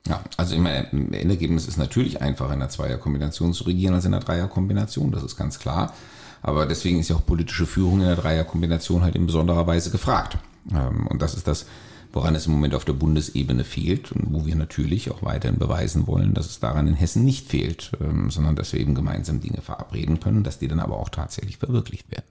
Ja, 0.09 0.23
also 0.37 0.55
im 0.55 0.67
Endergebnis 0.67 1.69
ist 1.69 1.77
natürlich 1.77 2.21
einfacher 2.21 2.55
in 2.55 2.61
einer 2.61 2.71
Zweierkombination 2.71 3.53
zu 3.53 3.65
regieren 3.65 3.95
als 3.95 4.05
in 4.05 4.15
einer 4.15 4.25
Dreierkombination, 4.25 5.13
das 5.13 5.23
ist 5.23 5.37
ganz 5.37 5.59
klar. 5.59 5.95
Aber 6.43 6.67
deswegen 6.67 7.01
ist 7.01 7.09
ja 7.09 7.17
auch 7.17 7.25
politische 7.25 7.67
Führung 7.67 8.01
in 8.01 8.07
der 8.07 8.17
Dreierkombination 8.17 9.03
halt 9.03 9.15
in 9.15 9.27
besonderer 9.27 9.67
Weise 9.67 9.91
gefragt. 9.91 10.37
Ähm, 10.73 11.07
und 11.07 11.23
das 11.23 11.35
ist 11.35 11.47
das, 11.47 11.67
woran 12.15 12.35
es 12.35 12.47
im 12.47 12.53
Moment 12.53 12.75
auf 12.75 12.85
der 12.85 12.93
Bundesebene 12.93 13.65
fehlt 13.65 14.13
und 14.13 14.33
wo 14.33 14.47
wir 14.47 14.55
natürlich 14.55 15.11
auch 15.11 15.23
weiterhin 15.23 15.59
beweisen 15.59 16.07
wollen, 16.07 16.33
dass 16.33 16.47
es 16.47 16.61
daran 16.61 16.87
in 16.87 16.95
Hessen 16.95 17.25
nicht 17.25 17.49
fehlt, 17.49 17.93
ähm, 18.01 18.31
sondern 18.31 18.57
dass 18.57 18.73
wir 18.73 18.81
eben 18.81 18.95
gemeinsam 18.95 19.41
Dinge 19.41 19.61
verabreden 19.61 20.21
können, 20.21 20.45
dass 20.45 20.59
die 20.59 20.69
dann 20.69 20.81
aber 20.81 20.97
auch 20.97 21.09
tatsächlich 21.09 21.59
verwirklicht 21.59 22.11
werden. 22.11 22.27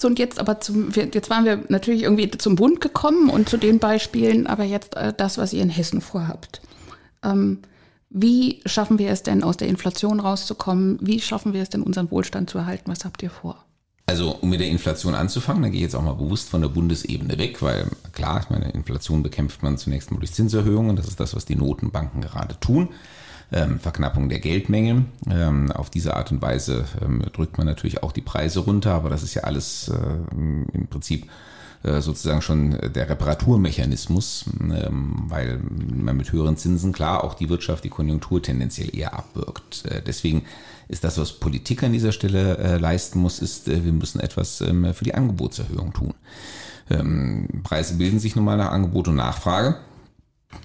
So, 0.00 0.06
und 0.06 0.20
jetzt 0.20 0.38
aber 0.38 0.60
zum, 0.60 0.92
jetzt 0.92 1.28
waren 1.28 1.44
wir 1.44 1.64
natürlich 1.68 2.04
irgendwie 2.04 2.30
zum 2.30 2.54
Bund 2.54 2.80
gekommen 2.80 3.28
und 3.28 3.48
zu 3.48 3.56
den 3.56 3.80
Beispielen, 3.80 4.46
aber 4.46 4.62
jetzt 4.62 4.96
äh, 4.96 5.12
das, 5.16 5.38
was 5.38 5.52
ihr 5.52 5.62
in 5.62 5.70
Hessen 5.70 6.00
vorhabt. 6.00 6.62
Ähm, 7.24 7.58
wie 8.08 8.62
schaffen 8.64 8.98
wir 8.98 9.10
es 9.10 9.24
denn, 9.24 9.42
aus 9.42 9.56
der 9.56 9.68
Inflation 9.68 10.20
rauszukommen? 10.20 10.98
Wie 11.02 11.20
schaffen 11.20 11.52
wir 11.52 11.62
es 11.62 11.70
denn, 11.70 11.82
unseren 11.82 12.10
Wohlstand 12.12 12.48
zu 12.48 12.58
erhalten? 12.58 12.90
Was 12.90 13.04
habt 13.04 13.22
ihr 13.22 13.30
vor? 13.30 13.64
Also 14.08 14.30
um 14.40 14.48
mit 14.48 14.60
der 14.60 14.68
Inflation 14.68 15.14
anzufangen, 15.14 15.62
da 15.62 15.68
gehe 15.68 15.76
ich 15.76 15.82
jetzt 15.82 15.94
auch 15.94 16.00
mal 16.00 16.14
bewusst 16.14 16.48
von 16.48 16.62
der 16.62 16.70
Bundesebene 16.70 17.36
weg, 17.36 17.60
weil 17.60 17.88
klar, 18.12 18.40
ich 18.40 18.48
meine, 18.48 18.70
Inflation 18.70 19.22
bekämpft 19.22 19.62
man 19.62 19.76
zunächst 19.76 20.10
mal 20.10 20.16
durch 20.16 20.32
Zinserhöhungen, 20.32 20.96
das 20.96 21.08
ist 21.08 21.20
das, 21.20 21.36
was 21.36 21.44
die 21.44 21.56
Notenbanken 21.56 22.22
gerade 22.22 22.58
tun. 22.58 22.88
Ähm, 23.52 23.78
Verknappung 23.78 24.30
der 24.30 24.38
Geldmenge. 24.38 25.04
Ähm, 25.30 25.70
auf 25.72 25.90
diese 25.90 26.16
Art 26.16 26.32
und 26.32 26.40
Weise 26.40 26.86
ähm, 27.02 27.22
drückt 27.34 27.58
man 27.58 27.66
natürlich 27.66 28.02
auch 28.02 28.12
die 28.12 28.22
Preise 28.22 28.60
runter, 28.60 28.94
aber 28.94 29.10
das 29.10 29.22
ist 29.22 29.34
ja 29.34 29.42
alles 29.42 29.88
äh, 29.88 30.34
im 30.72 30.86
Prinzip 30.88 31.28
sozusagen 32.00 32.42
schon 32.42 32.78
der 32.94 33.08
Reparaturmechanismus, 33.08 34.44
ähm, 34.60 35.24
weil 35.28 35.60
man 35.60 36.16
mit 36.16 36.32
höheren 36.32 36.56
Zinsen 36.56 36.92
klar 36.92 37.24
auch 37.24 37.34
die 37.34 37.48
Wirtschaft, 37.48 37.84
die 37.84 37.88
Konjunktur 37.88 38.42
tendenziell 38.42 38.94
eher 38.96 39.14
abwirkt. 39.14 39.84
Äh, 39.86 40.02
deswegen 40.02 40.44
ist 40.88 41.04
das, 41.04 41.18
was 41.18 41.32
Politik 41.32 41.82
an 41.82 41.92
dieser 41.92 42.12
Stelle 42.12 42.58
äh, 42.58 42.78
leisten 42.78 43.18
muss, 43.18 43.40
ist, 43.40 43.66
wir 43.68 43.92
müssen 43.92 44.20
etwas 44.20 44.60
ähm, 44.60 44.92
für 44.94 45.04
die 45.04 45.14
Angebotserhöhung 45.14 45.92
tun. 45.92 46.14
Ähm, 46.90 47.48
Preise 47.62 47.94
bilden 47.94 48.18
sich 48.18 48.36
nun 48.36 48.44
mal 48.44 48.56
nach 48.56 48.72
Angebot 48.72 49.08
und 49.08 49.16
Nachfrage. 49.16 49.76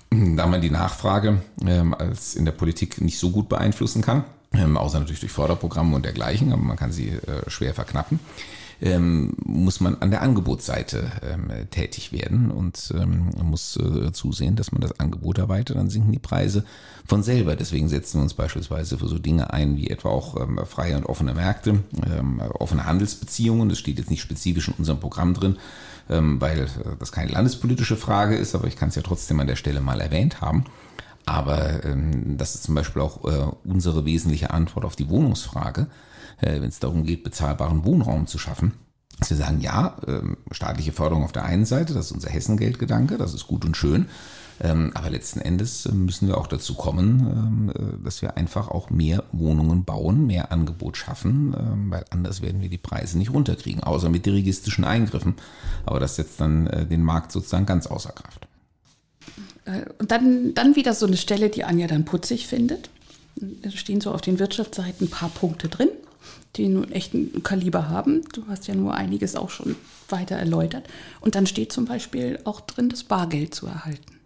Da 0.10 0.48
man 0.48 0.62
die 0.62 0.70
Nachfrage 0.70 1.42
als 1.98 2.36
in 2.36 2.46
der 2.46 2.54
Politik 2.54 3.02
nicht 3.02 3.20
so 3.20 3.32
gut 3.32 3.50
beeinflussen 3.50 4.02
kann, 4.02 4.24
außer 4.76 5.00
natürlich 5.00 5.20
durch 5.20 5.32
Förderprogramme 5.32 5.96
und 5.96 6.06
dergleichen, 6.06 6.54
aber 6.54 6.62
man 6.62 6.78
kann 6.78 6.94
sie 6.94 7.18
schwer 7.48 7.74
verknappen 7.74 8.20
ähm, 8.84 9.34
muss 9.46 9.80
man 9.80 9.96
an 10.02 10.12
der 10.12 10.22
Angebotsseite 10.22 11.10
ähm, 11.22 11.50
tätig 11.72 12.12
werden 12.12 12.52
und 12.52 12.94
ähm, 12.96 13.30
muss 13.42 13.78
äh, 13.78 14.12
zusehen, 14.12 14.58
dass 14.58 14.74
man 14.74 14.82
das 14.82 15.00
Angebot 15.00 15.38
erweitert, 15.38 15.78
dann 15.78 15.90
sinken 15.90 16.12
die 16.12 16.20
Preise 16.20 16.66
von 17.08 17.24
selber. 17.24 17.56
Deswegen 17.56 17.88
setzen 17.88 18.20
wir 18.20 18.24
uns 18.24 18.34
beispielsweise 18.34 18.98
für 18.98 19.08
so 19.08 19.18
Dinge 19.20 19.54
ein 19.54 19.78
wie 19.78 19.90
etwa 19.90 20.10
auch 20.10 20.40
ähm, 20.40 20.60
freie 20.66 20.98
und 20.98 21.06
offene 21.06 21.34
Märkte, 21.34 21.80
ähm, 22.06 22.42
offene 22.60 22.86
Handelsbeziehungen. 22.86 23.70
Das 23.70 23.80
steht 23.80 24.00
jetzt 24.00 24.12
nicht 24.12 24.22
spezifisch 24.22 24.68
in 24.68 24.74
unserem 24.78 25.00
Programm 25.00 25.34
drin, 25.34 25.58
ähm, 26.10 26.42
weil 26.42 26.64
äh, 26.64 26.68
das 27.00 27.14
keine 27.14 27.32
landespolitische 27.32 27.96
Frage 27.96 28.36
ist, 28.36 28.54
aber 28.54 28.68
ich 28.68 28.76
kann 28.76 28.90
es 28.90 28.96
ja 28.96 29.02
trotzdem 29.02 29.40
an 29.40 29.48
der 29.48 29.56
Stelle 29.56 29.80
mal 29.80 30.02
erwähnt 30.02 30.42
haben. 30.42 30.66
Aber 31.26 31.86
ähm, 31.86 32.38
das 32.38 32.56
ist 32.56 32.64
zum 32.64 32.76
Beispiel 32.76 33.02
auch 33.02 33.24
äh, 33.24 33.46
unsere 33.64 34.04
wesentliche 34.04 34.52
Antwort 34.52 34.84
auf 34.84 34.98
die 34.98 35.08
Wohnungsfrage, 35.08 35.88
wenn 36.46 36.70
es 36.70 36.80
darum 36.80 37.04
geht, 37.04 37.24
bezahlbaren 37.24 37.86
Wohnraum 37.86 38.28
zu 38.28 38.38
schaffen. 38.38 38.74
Dass 39.20 39.30
wir 39.30 39.38
sagen, 39.38 39.62
ja, 39.62 39.98
ähm, 40.08 40.38
staatliche 40.52 40.92
Förderung 40.92 41.24
auf 41.24 41.32
der 41.32 41.46
einen 41.46 41.66
Seite, 41.66 41.94
das 41.94 42.08
ist 42.08 42.12
unser 42.12 42.30
Hessengeldgedanke, 42.30 43.18
das 43.18 43.34
ist 43.34 43.48
gut 43.48 43.64
und 43.64 43.78
schön. 43.78 44.08
Ähm, 44.60 44.92
aber 44.94 45.10
letzten 45.10 45.40
Endes 45.40 45.86
äh, 45.86 45.92
müssen 45.92 46.28
wir 46.28 46.38
auch 46.38 46.48
dazu 46.48 46.76
kommen, 46.76 47.20
ähm, 47.20 47.70
äh, 47.70 48.04
dass 48.04 48.22
wir 48.22 48.38
einfach 48.38 48.70
auch 48.70 48.90
mehr 48.90 49.24
Wohnungen 49.32 49.84
bauen, 49.84 50.28
mehr 50.28 50.52
Angebot 50.52 50.98
schaffen, 50.98 51.56
weil 51.90 52.06
anders 52.10 52.42
werden 52.42 52.62
wir 52.62 52.70
die 52.70 52.78
Preise 52.78 53.18
nicht 53.18 53.32
runterkriegen, 53.32 53.84
außer 53.84 54.10
mit 54.10 54.26
dirigistischen 54.26 54.84
Eingriffen. 54.84 55.36
Aber 55.86 56.00
das 56.00 56.16
setzt 56.16 56.40
dann 56.40 56.68
äh, 56.68 56.86
den 56.86 57.04
Markt 57.04 57.32
sozusagen 57.32 57.66
ganz 57.66 57.88
außer 57.88 58.12
Kraft. 58.12 58.48
Äh, 59.66 59.86
und 60.00 60.12
dann, 60.12 60.54
dann 60.54 60.76
wieder 60.76 60.94
so 60.94 61.06
eine 61.06 61.18
Stelle, 61.18 61.50
die 61.50 61.64
Anja 61.64 61.88
dann 61.88 62.06
putzig 62.06 62.48
findet. 62.48 62.90
Da 63.36 63.72
stehen 63.72 64.02
so 64.02 64.12
auf 64.12 64.22
den 64.22 64.40
Wirtschaftsseiten 64.40 65.08
ein 65.08 65.10
paar 65.10 65.30
Punkte 65.30 65.68
drin, 65.68 65.90
die 66.56 66.68
nun 66.68 66.92
echt 66.92 67.14
ein 67.14 67.42
Kaliber 67.44 67.90
haben. 67.90 68.22
Du 68.34 68.44
hast 68.48 68.68
ja 68.68 68.76
nur 68.76 68.94
einiges 68.94 69.36
auch 69.36 69.50
schon 69.50 69.76
weiter 70.10 70.36
erläutert. 70.36 70.88
Und 71.22 71.36
dann 71.36 71.48
steht 71.48 71.72
zum 71.72 71.86
Beispiel 71.86 72.40
auch 72.44 72.62
drin, 72.62 72.90
das 72.90 73.04
Bargeld 73.04 73.56
zu 73.56 73.68
erhalten. 73.68 74.20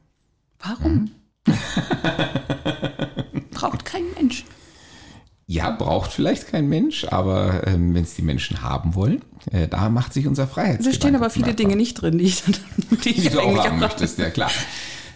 Warum? 0.59 1.11
Mhm. 1.47 1.53
Braucht 3.51 3.85
kein 3.85 4.03
Mensch. 4.15 4.43
Ja, 5.49 5.71
braucht 5.71 6.11
vielleicht 6.11 6.47
kein 6.47 6.67
Mensch, 6.67 7.05
aber 7.05 7.65
ähm, 7.65 7.95
wenn 7.95 8.03
es 8.03 8.15
die 8.15 8.21
Menschen 8.21 8.61
haben 8.61 8.95
wollen, 8.95 9.21
äh, 9.49 9.69
da 9.69 9.87
macht 9.87 10.11
sich 10.11 10.27
unser 10.27 10.45
Freiheitsgedanke. 10.45 10.89
Da 10.89 11.01
stehen 11.01 11.15
aber 11.15 11.29
viele 11.29 11.53
Dinge 11.53 11.77
nicht 11.77 11.93
drin, 11.93 12.17
die, 12.17 12.25
ich, 12.25 12.43
die, 13.05 13.13
die 13.13 13.29
du 13.29 13.39
auch 13.39 13.65
haben 13.65 13.79
möchtest, 13.79 14.19
ja 14.19 14.29
klar. 14.29 14.51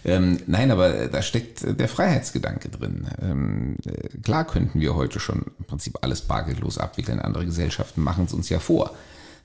Ähm, 0.04 0.38
nein, 0.46 0.70
aber 0.70 1.08
da 1.08 1.22
steckt 1.22 1.64
der 1.78 1.88
Freiheitsgedanke 1.88 2.68
drin. 2.68 3.06
Ähm, 3.20 3.76
äh, 3.86 4.08
klar 4.18 4.44
könnten 4.46 4.80
wir 4.80 4.96
heute 4.96 5.20
schon 5.20 5.44
im 5.58 5.64
Prinzip 5.64 5.98
alles 6.02 6.22
bargeldlos 6.22 6.78
abwickeln. 6.78 7.20
Andere 7.20 7.44
Gesellschaften 7.44 8.02
machen 8.02 8.24
es 8.24 8.32
uns 8.32 8.48
ja 8.48 8.58
vor. 8.58 8.92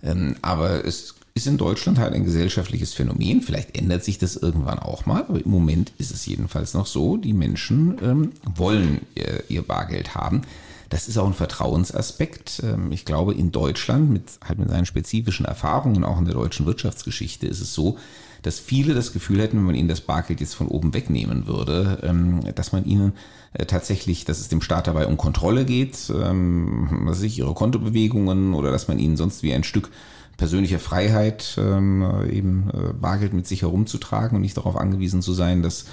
Ähm, 0.04 0.36
aber 0.42 0.86
es 0.86 1.16
ist 1.36 1.48
in 1.48 1.58
Deutschland 1.58 2.00
halt 2.00 2.14
ein 2.14 2.24
gesellschaftliches 2.24 2.94
Phänomen. 2.94 3.42
Vielleicht 3.42 3.78
ändert 3.78 4.04
sich 4.04 4.18
das 4.18 4.36
irgendwann 4.36 4.80
auch 4.80 5.06
mal, 5.06 5.24
aber 5.24 5.44
im 5.44 5.52
Moment 5.52 5.92
ist 6.00 6.12
es 6.12 6.26
jedenfalls 6.26 6.74
noch 6.74 6.88
so. 6.88 7.18
Die 7.18 7.34
Menschen 7.34 7.98
ähm, 8.02 8.32
wollen 8.44 9.02
ihr, 9.16 9.44
ihr 9.50 9.62
Bargeld 9.62 10.16
haben. 10.16 10.42
Das 10.90 11.08
ist 11.08 11.18
auch 11.18 11.28
ein 11.28 11.34
Vertrauensaspekt. 11.34 12.64
Ähm, 12.64 12.92
ich 12.92 13.06
glaube, 13.06 13.36
in 13.36 13.52
Deutschland 13.52 14.10
mit 14.10 14.24
halt 14.44 14.58
mit 14.58 14.70
seinen 14.70 14.88
spezifischen 14.88 15.46
Erfahrungen, 15.46 16.04
auch 16.04 16.18
in 16.18 16.26
der 16.26 16.34
deutschen 16.34 16.66
Wirtschaftsgeschichte, 16.66 17.46
ist 17.46 17.62
es 17.62 17.74
so, 17.74 17.98
dass 18.42 18.60
viele 18.60 18.94
das 18.94 19.14
Gefühl 19.14 19.42
hätten, 19.42 19.58
wenn 19.58 19.66
man 19.66 19.76
ihnen 19.76 19.88
das 19.88 20.02
Bargeld 20.02 20.40
jetzt 20.42 20.56
von 20.56 20.68
oben 20.68 20.94
wegnehmen 20.94 21.48
würde, 21.48 22.00
ähm, 22.04 22.42
dass 22.56 22.72
man 22.72 22.86
ihnen 22.86 23.14
äh, 23.54 23.66
tatsächlich, 23.66 24.26
dass 24.26 24.40
es 24.40 24.50
dem 24.50 24.62
Staat 24.62 24.88
dabei 24.88 25.08
um 25.08 25.18
Kontrolle 25.18 25.66
geht, 25.66 26.12
ähm, 26.14 27.02
was 27.04 27.20
sich 27.20 27.40
ihre 27.40 27.54
Kontobewegungen 27.54 28.54
oder 28.54 28.72
dass 28.72 28.88
man 28.88 29.00
ihnen 29.00 29.18
sonst 29.18 29.44
wie 29.44 29.54
ein 29.54 29.64
Stück 29.64 29.90
persönlicher 30.38 30.80
Freiheit 30.80 31.58
ähm, 31.58 32.06
eben 32.32 32.70
äh, 32.70 32.94
Bargeld 32.94 33.34
mit 33.34 33.48
sich 33.48 33.64
herumzutragen 33.64 34.36
und 34.36 34.42
nicht 34.42 34.58
darauf 34.58 34.76
angewiesen 34.76 35.22
zu 35.22 35.34
sein, 35.34 35.64
dass 35.64 35.86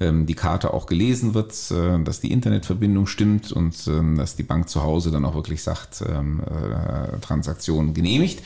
die 0.00 0.34
Karte 0.34 0.72
auch 0.74 0.86
gelesen 0.86 1.34
wird, 1.34 1.52
äh, 1.72 2.00
dass 2.04 2.20
die 2.20 2.30
Internetverbindung 2.30 3.08
stimmt 3.08 3.50
und 3.50 3.74
dass 4.16 4.36
die 4.36 4.44
Bank 4.44 4.68
zu 4.68 4.84
Hause 4.84 5.10
dann 5.10 5.24
auch 5.24 5.34
wirklich 5.34 5.60
sagt, 5.64 6.04
Transaktionen 7.20 7.94
genehmigt 7.94 8.40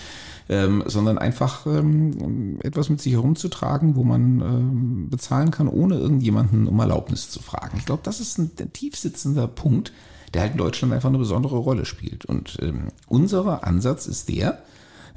ähm, 0.53 0.83
sondern 0.85 1.17
einfach 1.17 1.65
ähm, 1.65 2.59
etwas 2.63 2.91
mit 2.91 3.01
sich 3.01 3.15
herumzutragen, 3.15 3.97
wo 3.97 4.05
man 4.05 4.41
ähm, 4.43 5.09
bezahlen 5.09 5.51
kann, 5.51 5.67
ohne 5.67 5.95
irgendjemanden 5.95 6.67
um 6.67 6.79
Erlaubnis 6.79 7.31
zu 7.31 7.41
fragen. 7.41 7.79
Ich 7.79 7.87
glaube, 7.87 8.03
das 8.05 8.21
ist 8.21 8.37
ein 8.37 8.55
der 8.57 8.71
tiefsitzender 8.71 9.49
Punkt, 9.49 9.95
der 10.35 10.43
halt 10.43 10.53
in 10.53 10.59
Deutschland 10.59 10.93
einfach 10.93 11.09
eine 11.09 11.17
besondere 11.17 11.57
Rolle 11.57 11.87
spielt. 11.87 12.27
Und 12.27 12.59
ähm, 12.61 12.89
unser 13.09 13.67
Ansatz 13.67 14.07
ist 14.07 14.29
der, 14.29 14.63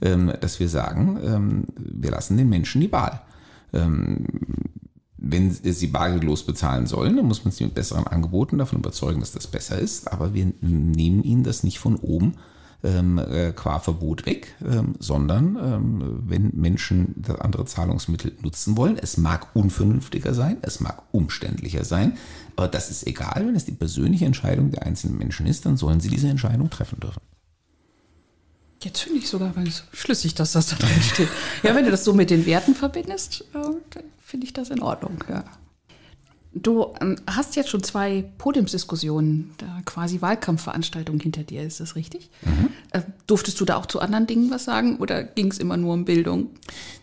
ähm, 0.01 0.31
dass 0.39 0.61
wir 0.61 0.69
sagen, 0.69 1.19
ähm, 1.21 1.63
wir 1.77 2.11
lassen 2.11 2.37
den 2.37 2.47
Menschen 2.47 2.79
die 2.79 2.93
Wahl. 2.93 3.21
Ähm, 3.73 4.25
wenn 5.17 5.51
sie 5.51 5.87
bargeldlos 5.87 6.43
bezahlen 6.43 6.85
sollen, 6.85 7.17
dann 7.17 7.25
muss 7.25 7.43
man 7.43 7.51
sie 7.51 7.65
mit 7.65 7.73
besseren 7.73 8.07
Angeboten 8.07 8.57
davon 8.57 8.79
überzeugen, 8.79 9.19
dass 9.19 9.33
das 9.33 9.47
besser 9.47 9.77
ist. 9.77 10.13
Aber 10.13 10.33
wir 10.33 10.53
nehmen 10.61 11.23
ihnen 11.23 11.43
das 11.43 11.63
nicht 11.63 11.79
von 11.79 11.97
oben 11.97 12.35
ähm, 12.83 13.17
äh, 13.17 13.51
qua 13.53 13.79
Verbot 13.79 14.25
weg, 14.25 14.55
ähm, 14.63 14.95
sondern 14.99 15.55
ähm, 15.55 16.23
wenn 16.27 16.51
Menschen 16.53 17.23
andere 17.39 17.65
Zahlungsmittel 17.65 18.33
nutzen 18.41 18.77
wollen, 18.77 18.97
es 18.97 19.17
mag 19.17 19.55
unvernünftiger 19.55 20.33
sein, 20.33 20.57
es 20.61 20.79
mag 20.79 21.03
umständlicher 21.11 21.83
sein, 21.83 22.17
aber 22.55 22.67
das 22.67 22.89
ist 22.91 23.07
egal, 23.07 23.45
wenn 23.47 23.55
es 23.55 23.65
die 23.65 23.71
persönliche 23.71 24.25
Entscheidung 24.25 24.71
der 24.71 24.83
einzelnen 24.83 25.17
Menschen 25.17 25.47
ist, 25.47 25.65
dann 25.65 25.77
sollen 25.77 25.99
sie 25.99 26.09
diese 26.09 26.27
Entscheidung 26.27 26.69
treffen 26.69 26.99
dürfen. 26.99 27.21
Jetzt 28.83 29.01
finde 29.01 29.19
ich 29.19 29.27
sogar 29.27 29.51
ganz 29.51 29.83
schlüssig, 29.93 30.35
dass 30.35 30.51
das 30.51 30.67
da 30.67 30.75
drin 30.75 31.01
steht. 31.01 31.29
ja, 31.63 31.73
wenn 31.73 31.85
du 31.85 31.91
das 31.91 32.03
so 32.03 32.13
mit 32.13 32.29
den 32.29 32.45
Werten 32.45 32.75
verbindest, 32.75 33.45
äh, 33.53 33.99
finde 34.21 34.45
ich 34.45 34.53
das 34.53 34.69
in 34.69 34.81
Ordnung, 34.81 35.23
ja. 35.27 35.43
Du 36.57 36.93
ähm, 37.01 37.17
hast 37.27 37.57
jetzt 37.57 37.69
schon 37.69 37.83
zwei 37.83 38.23
Podiumsdiskussionen, 38.37 39.51
quasi 39.83 40.21
Wahlkampfveranstaltungen 40.21 41.19
hinter 41.19 41.43
dir, 41.43 41.61
ist 41.63 41.81
das 41.81 41.97
richtig? 41.97 42.29
Mhm. 42.43 42.69
Äh, 42.91 43.01
durftest 43.27 43.59
du 43.59 43.65
da 43.65 43.75
auch 43.75 43.85
zu 43.87 43.99
anderen 43.99 44.25
Dingen 44.25 44.49
was 44.51 44.63
sagen 44.63 44.95
oder 44.97 45.21
ging 45.23 45.51
es 45.51 45.57
immer 45.57 45.75
nur 45.75 45.93
um 45.93 46.05
Bildung? 46.05 46.47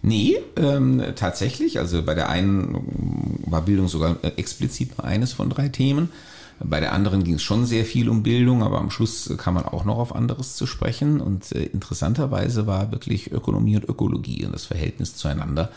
Nee, 0.01 0.39
ähm, 0.57 1.03
tatsächlich. 1.17 1.79
Also 1.79 2.03
bei 2.03 2.15
der 2.15 2.31
einen 2.31 3.43
war 3.47 3.61
Bildung 3.61 3.89
sogar 3.89 4.17
äh, 4.23 4.29
explizit 4.37 4.97
nur 4.97 5.05
eines 5.05 5.35
von 5.35 5.51
drei 5.51 5.69
Themen. 5.69 6.09
Bei 6.59 6.81
der 6.81 6.93
anderen 6.93 7.23
ging 7.23 7.35
es 7.35 7.43
schon 7.43 7.67
sehr 7.67 7.85
viel 7.85 8.09
um 8.09 8.23
Bildung, 8.23 8.63
aber 8.63 8.79
am 8.79 8.91
Schluss 8.91 9.31
kam 9.37 9.55
man 9.55 9.65
auch 9.65 9.85
noch 9.85 9.99
auf 9.99 10.15
anderes 10.15 10.57
zu 10.57 10.67
sprechen. 10.67 11.21
Und 11.21 11.53
äh, 11.53 11.65
interessanterweise 11.65 12.67
war 12.67 12.91
wirklich 12.91 13.33
Ökonomie 13.33 13.77
und 13.77 13.87
Ökologie 13.87 14.47
und 14.47 14.53
das 14.53 14.65
Verhältnis 14.65 15.15
zueinander 15.15 15.71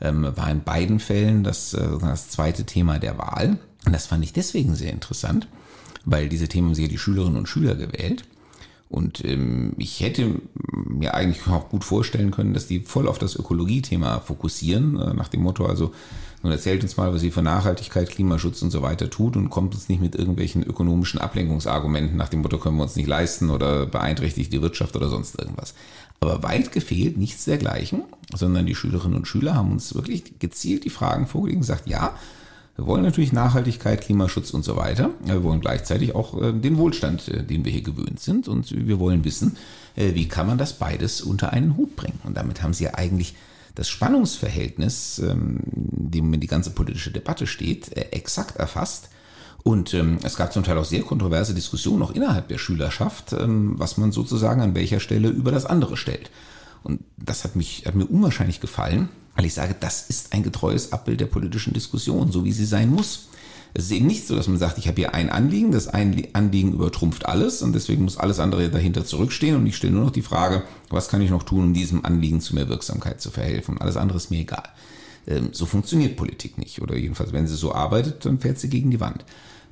war 0.00 0.50
in 0.50 0.62
beiden 0.62 1.00
Fällen 1.00 1.44
das, 1.44 1.74
äh, 1.74 1.86
das 2.00 2.28
zweite 2.28 2.64
Thema 2.64 2.98
der 2.98 3.18
Wahl. 3.18 3.58
Und 3.86 3.92
das 3.92 4.06
fand 4.06 4.24
ich 4.24 4.32
deswegen 4.32 4.74
sehr 4.74 4.92
interessant, 4.92 5.46
weil 6.04 6.28
diese 6.28 6.48
Themen 6.48 6.68
haben 6.68 6.74
sich 6.74 6.84
ja 6.84 6.90
die 6.90 6.98
Schülerinnen 6.98 7.38
und 7.38 7.48
Schüler 7.48 7.74
gewählt. 7.74 8.24
Und 8.88 9.24
ähm, 9.24 9.72
ich 9.76 10.00
hätte 10.00 10.40
mir 10.70 11.14
eigentlich 11.14 11.46
auch 11.48 11.68
gut 11.68 11.84
vorstellen 11.84 12.30
können, 12.30 12.54
dass 12.54 12.66
die 12.66 12.80
voll 12.80 13.08
auf 13.08 13.18
das 13.18 13.34
Ökologie-Thema 13.34 14.20
fokussieren, 14.20 14.98
äh, 15.00 15.14
nach 15.14 15.28
dem 15.28 15.42
Motto, 15.42 15.66
also 15.66 15.92
nun 16.44 16.52
erzählt 16.52 16.82
uns 16.82 16.98
mal, 16.98 17.12
was 17.12 17.22
sie 17.22 17.30
für 17.30 17.42
Nachhaltigkeit, 17.42 18.10
Klimaschutz 18.10 18.60
und 18.60 18.70
so 18.70 18.82
weiter 18.82 19.08
tut 19.08 19.34
und 19.34 19.48
kommt 19.48 19.74
uns 19.74 19.88
nicht 19.88 20.02
mit 20.02 20.14
irgendwelchen 20.14 20.62
ökonomischen 20.62 21.18
Ablenkungsargumenten 21.18 22.18
nach 22.18 22.28
dem 22.28 22.42
Motto, 22.42 22.58
können 22.58 22.76
wir 22.76 22.82
uns 22.82 22.96
nicht 22.96 23.08
leisten 23.08 23.48
oder 23.48 23.86
beeinträchtigt 23.86 24.52
die 24.52 24.60
Wirtschaft 24.60 24.94
oder 24.94 25.08
sonst 25.08 25.38
irgendwas. 25.38 25.74
Aber 26.24 26.42
weit 26.42 26.72
gefehlt 26.72 27.16
nichts 27.16 27.44
dergleichen, 27.44 28.02
sondern 28.34 28.66
die 28.66 28.74
Schülerinnen 28.74 29.16
und 29.16 29.28
Schüler 29.28 29.54
haben 29.54 29.72
uns 29.72 29.94
wirklich 29.94 30.38
gezielt 30.38 30.84
die 30.84 30.90
Fragen 30.90 31.26
vorgelegt 31.26 31.56
und 31.56 31.62
gesagt, 31.62 31.88
ja, 31.88 32.14
wir 32.76 32.86
wollen 32.86 33.04
natürlich 33.04 33.32
Nachhaltigkeit, 33.32 34.00
Klimaschutz 34.00 34.50
und 34.50 34.64
so 34.64 34.76
weiter. 34.76 35.10
Wir 35.24 35.44
wollen 35.44 35.60
gleichzeitig 35.60 36.14
auch 36.14 36.40
äh, 36.40 36.52
den 36.52 36.76
Wohlstand, 36.76 37.28
äh, 37.28 37.44
den 37.44 37.64
wir 37.64 37.70
hier 37.70 37.82
gewöhnt 37.82 38.18
sind. 38.18 38.48
Und 38.48 38.72
wir 38.72 38.98
wollen 38.98 39.24
wissen, 39.24 39.56
äh, 39.94 40.14
wie 40.14 40.26
kann 40.26 40.48
man 40.48 40.58
das 40.58 40.72
beides 40.72 41.20
unter 41.20 41.52
einen 41.52 41.76
Hut 41.76 41.94
bringen. 41.94 42.18
Und 42.24 42.36
damit 42.36 42.62
haben 42.62 42.74
sie 42.74 42.84
ja 42.84 42.94
eigentlich 42.94 43.36
das 43.76 43.88
Spannungsverhältnis, 43.88 45.20
ähm, 45.20 45.60
dem 45.64 46.40
die 46.40 46.46
ganze 46.46 46.70
politische 46.70 47.10
Debatte 47.10 47.46
steht, 47.46 47.96
exakt 48.12 48.56
erfasst. 48.56 49.08
Und 49.64 49.94
ähm, 49.94 50.18
es 50.22 50.36
gab 50.36 50.52
zum 50.52 50.62
Teil 50.62 50.76
auch 50.76 50.84
sehr 50.84 51.00
kontroverse 51.00 51.54
Diskussionen 51.54 52.02
auch 52.02 52.12
innerhalb 52.12 52.48
der 52.48 52.58
Schülerschaft, 52.58 53.32
ähm, 53.32 53.72
was 53.78 53.96
man 53.96 54.12
sozusagen 54.12 54.60
an 54.60 54.74
welcher 54.74 55.00
Stelle 55.00 55.28
über 55.28 55.50
das 55.50 55.64
andere 55.64 55.96
stellt. 55.96 56.30
Und 56.82 57.00
das 57.16 57.44
hat 57.44 57.56
mich 57.56 57.84
hat 57.86 57.94
mir 57.94 58.04
unwahrscheinlich 58.04 58.60
gefallen, 58.60 59.08
weil 59.34 59.46
ich 59.46 59.54
sage, 59.54 59.74
das 59.80 60.10
ist 60.10 60.34
ein 60.34 60.42
getreues 60.42 60.92
Abbild 60.92 61.18
der 61.18 61.26
politischen 61.26 61.72
Diskussion, 61.72 62.30
so 62.30 62.44
wie 62.44 62.52
sie 62.52 62.66
sein 62.66 62.90
muss. 62.90 63.28
Es 63.72 63.86
ist 63.86 63.92
eben 63.92 64.06
nicht 64.06 64.26
so, 64.26 64.36
dass 64.36 64.48
man 64.48 64.58
sagt, 64.58 64.76
ich 64.76 64.86
habe 64.86 65.00
hier 65.00 65.14
ein 65.14 65.30
Anliegen, 65.30 65.72
das 65.72 65.88
ein 65.88 66.28
Anliegen 66.34 66.74
übertrumpft 66.74 67.24
alles 67.24 67.62
und 67.62 67.72
deswegen 67.72 68.04
muss 68.04 68.18
alles 68.18 68.40
andere 68.40 68.68
dahinter 68.68 69.06
zurückstehen 69.06 69.56
und 69.56 69.66
ich 69.66 69.76
stelle 69.76 69.94
nur 69.94 70.04
noch 70.04 70.12
die 70.12 70.22
Frage, 70.22 70.62
was 70.90 71.08
kann 71.08 71.22
ich 71.22 71.30
noch 71.30 71.42
tun, 71.42 71.64
um 71.64 71.74
diesem 71.74 72.04
Anliegen 72.04 72.42
zu 72.42 72.54
mehr 72.54 72.68
Wirksamkeit 72.68 73.22
zu 73.22 73.30
verhelfen. 73.30 73.80
Alles 73.80 73.96
andere 73.96 74.18
ist 74.18 74.30
mir 74.30 74.40
egal. 74.40 74.68
Ähm, 75.26 75.48
so 75.52 75.64
funktioniert 75.64 76.16
Politik 76.16 76.58
nicht. 76.58 76.82
Oder 76.82 76.96
jedenfalls, 76.96 77.32
wenn 77.32 77.46
sie 77.46 77.56
so 77.56 77.74
arbeitet, 77.74 78.26
dann 78.26 78.38
fährt 78.38 78.58
sie 78.58 78.68
gegen 78.68 78.90
die 78.90 79.00
Wand. 79.00 79.24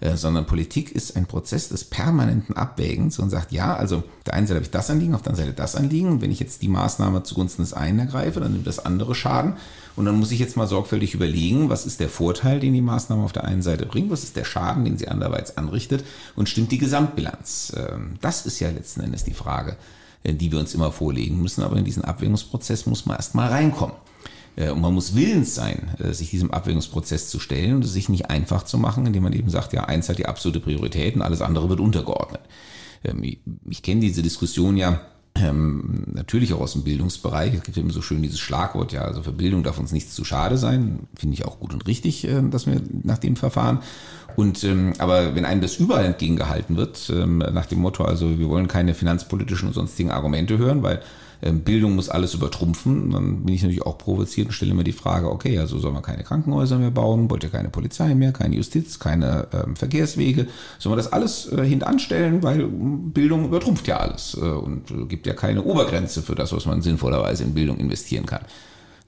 Äh, 0.02 0.16
sondern 0.16 0.46
Politik 0.46 0.90
ist 0.90 1.16
ein 1.16 1.26
Prozess 1.26 1.68
des 1.68 1.84
permanenten 1.84 2.56
Abwägens 2.56 3.20
und 3.20 3.30
sagt, 3.30 3.52
ja, 3.52 3.76
also 3.76 3.98
auf 3.98 4.24
der 4.26 4.34
einen 4.34 4.48
Seite 4.48 4.56
habe 4.56 4.64
ich 4.64 4.70
das 4.72 4.90
Anliegen, 4.90 5.14
auf 5.14 5.22
der 5.22 5.30
anderen 5.30 5.50
Seite 5.50 5.56
das 5.56 5.76
Anliegen. 5.76 6.08
Und 6.08 6.20
wenn 6.20 6.32
ich 6.32 6.40
jetzt 6.40 6.60
die 6.60 6.68
Maßnahme 6.68 7.22
zugunsten 7.22 7.62
des 7.62 7.72
einen 7.72 8.00
ergreife, 8.00 8.40
dann 8.40 8.52
nimmt 8.52 8.66
das 8.66 8.84
andere 8.84 9.14
Schaden. 9.14 9.54
Und 9.94 10.06
dann 10.06 10.18
muss 10.18 10.32
ich 10.32 10.40
jetzt 10.40 10.56
mal 10.56 10.66
sorgfältig 10.66 11.14
überlegen, 11.14 11.68
was 11.68 11.86
ist 11.86 12.00
der 12.00 12.08
Vorteil, 12.08 12.58
den 12.58 12.72
die 12.72 12.80
Maßnahme 12.80 13.22
auf 13.22 13.32
der 13.32 13.44
einen 13.44 13.62
Seite 13.62 13.86
bringt, 13.86 14.10
was 14.10 14.24
ist 14.24 14.34
der 14.34 14.44
Schaden, 14.44 14.84
den 14.84 14.98
sie 14.98 15.06
anderweitig 15.06 15.56
anrichtet 15.56 16.04
und 16.34 16.48
stimmt 16.48 16.72
die 16.72 16.78
Gesamtbilanz. 16.78 17.72
Ähm, 17.76 18.14
das 18.20 18.44
ist 18.44 18.58
ja 18.58 18.70
letzten 18.70 19.02
Endes 19.02 19.22
die 19.22 19.34
Frage, 19.34 19.76
äh, 20.24 20.34
die 20.34 20.50
wir 20.50 20.58
uns 20.58 20.74
immer 20.74 20.90
vorlegen 20.90 21.40
müssen. 21.40 21.62
Aber 21.62 21.76
in 21.76 21.84
diesen 21.84 22.04
Abwägungsprozess 22.04 22.86
muss 22.86 23.06
man 23.06 23.18
erst 23.18 23.36
mal 23.36 23.50
reinkommen. 23.50 23.94
Äh, 24.56 24.70
und 24.70 24.80
man 24.80 24.94
muss 24.94 25.14
willens 25.14 25.54
sein, 25.54 25.90
äh, 25.98 26.12
sich 26.12 26.30
diesem 26.30 26.50
Abwägungsprozess 26.50 27.28
zu 27.28 27.40
stellen 27.40 27.76
und 27.76 27.84
es 27.84 27.92
sich 27.92 28.08
nicht 28.08 28.30
einfach 28.30 28.64
zu 28.64 28.78
machen, 28.78 29.06
indem 29.06 29.22
man 29.22 29.32
eben 29.32 29.50
sagt, 29.50 29.72
ja, 29.72 29.84
eins 29.84 30.08
hat 30.08 30.18
die 30.18 30.26
absolute 30.26 30.60
Priorität 30.60 31.14
und 31.14 31.22
alles 31.22 31.42
andere 31.42 31.68
wird 31.68 31.80
untergeordnet. 31.80 32.42
Ähm, 33.04 33.22
ich 33.68 33.82
kenne 33.82 34.00
diese 34.00 34.22
Diskussion 34.22 34.76
ja 34.76 35.00
ähm, 35.34 36.04
natürlich 36.12 36.52
auch 36.52 36.60
aus 36.60 36.74
dem 36.74 36.84
Bildungsbereich. 36.84 37.54
Es 37.54 37.62
gibt 37.62 37.76
immer 37.78 37.92
so 37.92 38.02
schön 38.02 38.22
dieses 38.22 38.38
Schlagwort, 38.38 38.92
ja, 38.92 39.02
also 39.02 39.22
für 39.22 39.32
Bildung 39.32 39.62
darf 39.62 39.78
uns 39.78 39.92
nichts 39.92 40.14
zu 40.14 40.24
schade 40.24 40.58
sein. 40.58 41.00
Finde 41.16 41.34
ich 41.34 41.46
auch 41.46 41.58
gut 41.58 41.72
und 41.72 41.86
richtig, 41.86 42.26
äh, 42.28 42.42
dass 42.42 42.66
wir 42.66 42.80
nach 43.02 43.18
dem 43.18 43.36
verfahren. 43.36 43.78
Und 44.36 44.64
ähm, 44.64 44.92
aber 44.98 45.34
wenn 45.34 45.44
einem 45.44 45.60
das 45.60 45.76
überall 45.76 46.04
entgegengehalten 46.04 46.76
wird, 46.76 47.10
ähm, 47.14 47.38
nach 47.38 47.66
dem 47.66 47.80
Motto, 47.80 48.04
also 48.04 48.38
wir 48.38 48.48
wollen 48.48 48.68
keine 48.68 48.94
finanzpolitischen 48.94 49.68
und 49.68 49.74
sonstigen 49.74 50.10
Argumente 50.10 50.58
hören, 50.58 50.82
weil 50.82 50.96
ähm, 50.96 51.02
Bildung 51.50 51.96
muss 51.96 52.08
alles 52.08 52.34
übertrumpfen, 52.34 53.10
dann 53.10 53.44
bin 53.44 53.54
ich 53.54 53.62
natürlich 53.62 53.82
auch 53.82 53.98
provoziert 53.98 54.46
und 54.46 54.52
stelle 54.52 54.74
mir 54.74 54.84
die 54.84 54.92
Frage, 54.92 55.28
okay, 55.28 55.58
also 55.58 55.78
soll 55.80 55.90
man 55.90 56.02
keine 56.02 56.22
Krankenhäuser 56.22 56.78
mehr 56.78 56.92
bauen, 56.92 57.28
wollt 57.30 57.42
ihr 57.42 57.50
keine 57.50 57.68
Polizei 57.68 58.14
mehr, 58.14 58.32
keine 58.32 58.54
Justiz, 58.54 59.00
keine 59.00 59.48
ähm, 59.52 59.74
Verkehrswege, 59.74 60.46
soll 60.78 60.90
man 60.90 60.98
das 60.98 61.12
alles 61.12 61.50
äh, 61.50 61.64
hintanstellen, 61.64 62.44
weil 62.44 62.68
Bildung 62.68 63.46
übertrumpft 63.46 63.88
ja 63.88 63.96
alles 63.96 64.36
äh, 64.40 64.44
und 64.44 64.92
äh, 64.92 65.04
gibt 65.06 65.26
ja 65.26 65.34
keine 65.34 65.64
Obergrenze 65.64 66.22
für 66.22 66.36
das, 66.36 66.52
was 66.52 66.64
man 66.64 66.80
sinnvollerweise 66.80 67.42
in 67.42 67.54
Bildung 67.54 67.78
investieren 67.78 68.24
kann. 68.24 68.42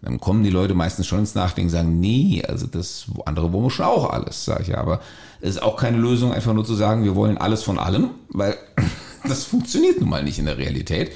Dann 0.02 0.20
kommen 0.20 0.42
die 0.42 0.50
Leute 0.50 0.74
meistens 0.74 1.06
schon 1.06 1.20
ins 1.20 1.36
Nachdenken 1.36 1.68
und 1.68 1.72
sagen, 1.72 2.00
nee, 2.00 2.42
also 2.46 2.66
das 2.66 3.06
andere 3.24 3.52
wollen 3.52 3.64
wir 3.64 3.70
schon 3.70 3.86
auch 3.86 4.10
alles, 4.10 4.44
sage 4.44 4.62
ich 4.62 4.68
ja. 4.68 4.78
Aber 4.78 5.00
es 5.40 5.50
ist 5.50 5.62
auch 5.62 5.76
keine 5.76 5.98
Lösung, 5.98 6.32
einfach 6.32 6.52
nur 6.52 6.64
zu 6.64 6.74
sagen, 6.74 7.04
wir 7.04 7.14
wollen 7.14 7.38
alles 7.38 7.62
von 7.62 7.78
allem, 7.78 8.10
weil 8.28 8.56
das 9.28 9.44
funktioniert 9.44 10.00
nun 10.00 10.10
mal 10.10 10.24
nicht 10.24 10.38
in 10.38 10.46
der 10.46 10.58
Realität. 10.58 11.12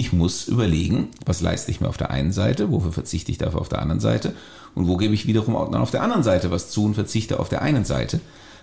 Ich 0.00 0.14
muss 0.14 0.48
überlegen, 0.48 1.08
was 1.26 1.42
leiste 1.42 1.70
ich 1.70 1.82
mir 1.82 1.88
auf 1.90 1.98
der 1.98 2.10
einen 2.10 2.32
Seite, 2.32 2.70
wofür 2.70 2.90
verzichte 2.90 3.30
ich 3.30 3.36
dafür 3.36 3.60
auf 3.60 3.68
der 3.68 3.82
anderen 3.82 4.00
Seite 4.00 4.34
und 4.74 4.88
wo 4.88 4.96
gebe 4.96 5.12
ich 5.12 5.26
wiederum 5.26 5.54
auch 5.56 5.70
dann 5.70 5.82
auf 5.82 5.90
der 5.90 6.02
anderen 6.02 6.22
Seite 6.22 6.50
was 6.50 6.70
zu 6.70 6.86
und 6.86 6.94
verzichte 6.94 7.38
auf 7.38 7.50
der 7.50 7.60
einen 7.60 7.84
Seite. 7.84 8.18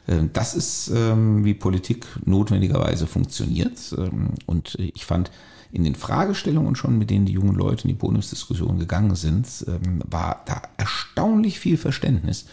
Ähm, 0.07 0.31
das 0.33 0.55
ist, 0.55 0.91
ähm, 0.95 1.45
wie 1.45 1.53
Politik 1.53 2.07
notwendigerweise 2.25 3.05
funktioniert. 3.05 3.77
Ähm, 3.95 4.29
und 4.47 4.79
ich 4.79 5.05
fand 5.05 5.29
in 5.71 5.83
den 5.83 5.93
Fragestellungen 5.93 6.75
schon, 6.75 6.97
mit 6.97 7.11
denen 7.11 7.27
die 7.27 7.33
jungen 7.33 7.53
Leute 7.53 7.83
in 7.83 7.89
die 7.89 7.99
Podiumsdiskussion 7.99 8.79
gegangen 8.79 9.13
sind, 9.13 9.45
war 10.09 10.41
da 10.47 10.63
erstaunlich 10.77 11.59
viel 11.59 11.77
Verständnis 11.77 12.45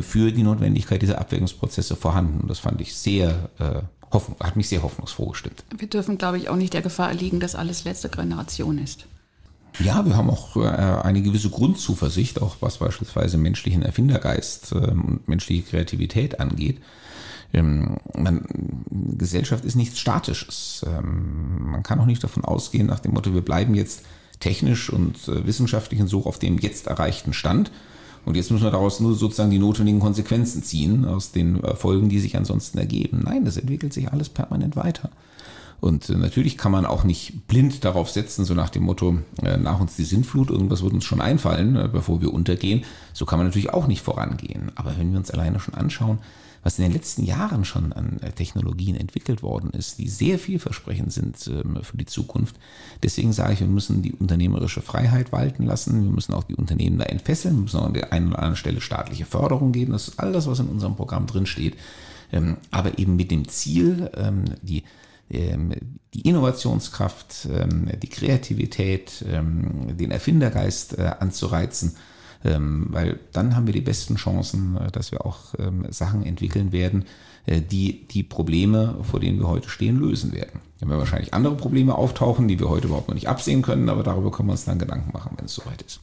für 0.00 0.32
die 0.32 0.42
Notwendigkeit 0.42 1.00
dieser 1.00 1.20
Abwägungsprozesse 1.20 1.94
vorhanden. 1.94 2.40
Und 2.40 2.50
das 2.50 2.58
fand 2.58 2.80
ich 2.80 2.96
sehr 2.96 3.50
hoffen, 4.14 4.34
hat 4.40 4.56
mich 4.56 4.68
sehr 4.68 4.82
hoffnungsfroh 4.82 5.26
gestimmt. 5.26 5.64
Wir 5.76 5.88
dürfen, 5.88 6.16
glaube 6.16 6.38
ich, 6.38 6.48
auch 6.48 6.56
nicht 6.56 6.72
der 6.72 6.82
Gefahr 6.82 7.08
erliegen, 7.08 7.40
dass 7.40 7.54
alles 7.54 7.84
letzte 7.84 8.08
Generation 8.08 8.78
ist. 8.78 9.06
Ja, 9.80 10.06
wir 10.06 10.16
haben 10.16 10.30
auch 10.30 10.56
äh, 10.56 10.60
eine 10.60 11.20
gewisse 11.20 11.50
Grundzuversicht, 11.50 12.40
auch 12.40 12.56
was 12.60 12.78
beispielsweise 12.78 13.38
menschlichen 13.38 13.82
Erfindergeist 13.82 14.72
ähm, 14.72 15.04
und 15.04 15.28
menschliche 15.28 15.62
Kreativität 15.62 16.38
angeht. 16.38 16.80
Ähm, 17.52 17.96
man, 18.16 18.46
Gesellschaft 19.18 19.64
ist 19.64 19.74
nichts 19.74 19.98
Statisches. 19.98 20.84
Ähm, 20.86 21.70
man 21.70 21.82
kann 21.82 22.00
auch 22.00 22.06
nicht 22.06 22.22
davon 22.22 22.44
ausgehen, 22.44 22.86
nach 22.86 23.00
dem 23.00 23.14
Motto, 23.14 23.34
wir 23.34 23.42
bleiben 23.42 23.74
jetzt 23.74 24.04
technisch 24.38 24.90
und 24.90 25.16
äh, 25.28 25.46
wissenschaftlich 25.46 26.00
und 26.00 26.08
so 26.08 26.24
auf 26.26 26.38
dem 26.38 26.58
jetzt 26.58 26.86
erreichten 26.86 27.32
Stand, 27.32 27.72
und 28.24 28.36
jetzt 28.36 28.50
müssen 28.50 28.64
wir 28.64 28.70
daraus 28.70 29.00
nur 29.00 29.14
sozusagen 29.14 29.50
die 29.50 29.58
notwendigen 29.58 30.00
Konsequenzen 30.00 30.62
ziehen 30.62 31.04
aus 31.04 31.32
den 31.32 31.62
äh, 31.62 31.74
Folgen, 31.74 32.08
die 32.08 32.20
sich 32.20 32.36
ansonsten 32.36 32.78
ergeben. 32.78 33.22
Nein, 33.24 33.44
das 33.44 33.56
entwickelt 33.56 33.92
sich 33.92 34.12
alles 34.12 34.28
permanent 34.28 34.76
weiter. 34.76 35.10
Und 35.80 36.08
äh, 36.08 36.14
natürlich 36.14 36.56
kann 36.56 36.72
man 36.72 36.86
auch 36.86 37.04
nicht 37.04 37.46
blind 37.46 37.84
darauf 37.84 38.10
setzen, 38.10 38.44
so 38.44 38.54
nach 38.54 38.70
dem 38.70 38.84
Motto, 38.84 39.18
äh, 39.42 39.58
nach 39.58 39.80
uns 39.80 39.96
die 39.96 40.04
Sintflut, 40.04 40.50
irgendwas 40.50 40.82
wird 40.82 40.94
uns 40.94 41.04
schon 41.04 41.20
einfallen, 41.20 41.90
bevor 41.92 42.22
wir 42.22 42.32
untergehen. 42.32 42.84
So 43.12 43.26
kann 43.26 43.38
man 43.38 43.46
natürlich 43.46 43.70
auch 43.70 43.86
nicht 43.86 44.02
vorangehen. 44.02 44.72
Aber 44.76 44.96
wenn 44.98 45.12
wir 45.12 45.18
uns 45.18 45.30
alleine 45.30 45.60
schon 45.60 45.74
anschauen, 45.74 46.18
was 46.64 46.78
in 46.78 46.84
den 46.84 46.92
letzten 46.92 47.22
Jahren 47.22 47.64
schon 47.64 47.92
an 47.92 48.18
äh, 48.20 48.32
Technologien 48.32 48.96
entwickelt 48.96 49.42
worden 49.42 49.70
ist, 49.70 49.98
die 49.98 50.08
sehr 50.08 50.38
vielversprechend 50.38 51.12
sind 51.12 51.46
ähm, 51.46 51.78
für 51.82 51.98
die 51.98 52.06
Zukunft. 52.06 52.56
Deswegen 53.02 53.32
sage 53.34 53.52
ich, 53.52 53.60
wir 53.60 53.68
müssen 53.68 54.00
die 54.00 54.12
unternehmerische 54.12 54.80
Freiheit 54.80 55.30
walten 55.30 55.64
lassen. 55.64 56.02
Wir 56.02 56.10
müssen 56.10 56.32
auch 56.32 56.44
die 56.44 56.56
Unternehmen 56.56 56.98
da 56.98 57.04
entfesseln. 57.04 57.56
Wir 57.56 57.62
müssen 57.62 57.80
auch 57.80 57.86
an 57.86 57.94
der 57.94 58.12
einen 58.12 58.28
oder 58.28 58.38
anderen 58.38 58.56
Stelle 58.56 58.80
staatliche 58.80 59.26
Förderung 59.26 59.72
geben. 59.72 59.92
Das 59.92 60.08
ist 60.08 60.18
all 60.18 60.32
das, 60.32 60.46
was 60.46 60.58
in 60.58 60.68
unserem 60.68 60.96
Programm 60.96 61.26
drin 61.26 61.46
steht. 61.46 61.76
Ähm, 62.32 62.56
aber 62.70 62.98
eben 62.98 63.14
mit 63.14 63.30
dem 63.30 63.46
Ziel, 63.46 64.10
ähm, 64.16 64.44
die 64.62 64.82
die 65.30 66.20
Innovationskraft, 66.20 67.48
die 68.02 68.08
Kreativität, 68.08 69.24
den 69.24 70.10
Erfindergeist 70.10 70.98
äh, 70.98 71.12
anzureizen 71.18 71.96
weil 72.44 73.18
dann 73.32 73.56
haben 73.56 73.66
wir 73.66 73.72
die 73.72 73.80
besten 73.80 74.16
Chancen, 74.16 74.76
äh, 74.76 74.90
dass 74.90 75.12
wir 75.12 75.24
auch 75.24 75.54
ähm, 75.58 75.86
Sachen 75.90 76.24
entwickeln 76.24 76.72
werden, 76.72 77.04
äh, 77.46 77.60
die 77.60 78.06
die 78.08 78.22
Probleme, 78.22 78.96
vor 79.02 79.20
denen 79.20 79.38
wir 79.40 79.48
heute 79.48 79.68
stehen, 79.68 79.98
lösen 79.98 80.32
werden. 80.32 80.60
Dann 80.80 80.88
werden 80.90 81.00
wahrscheinlich 81.00 81.34
andere 81.34 81.56
Probleme 81.56 81.94
auftauchen, 81.94 82.48
die 82.48 82.58
wir 82.60 82.68
heute 82.68 82.86
überhaupt 82.86 83.08
noch 83.08 83.14
nicht 83.14 83.28
absehen 83.28 83.62
können, 83.62 83.88
aber 83.88 84.02
darüber 84.02 84.30
können 84.30 84.48
wir 84.48 84.52
uns 84.52 84.64
dann 84.64 84.78
Gedanken 84.78 85.12
machen, 85.12 85.32
wenn 85.36 85.46
es 85.46 85.54
soweit 85.54 85.82
ist. 85.82 86.00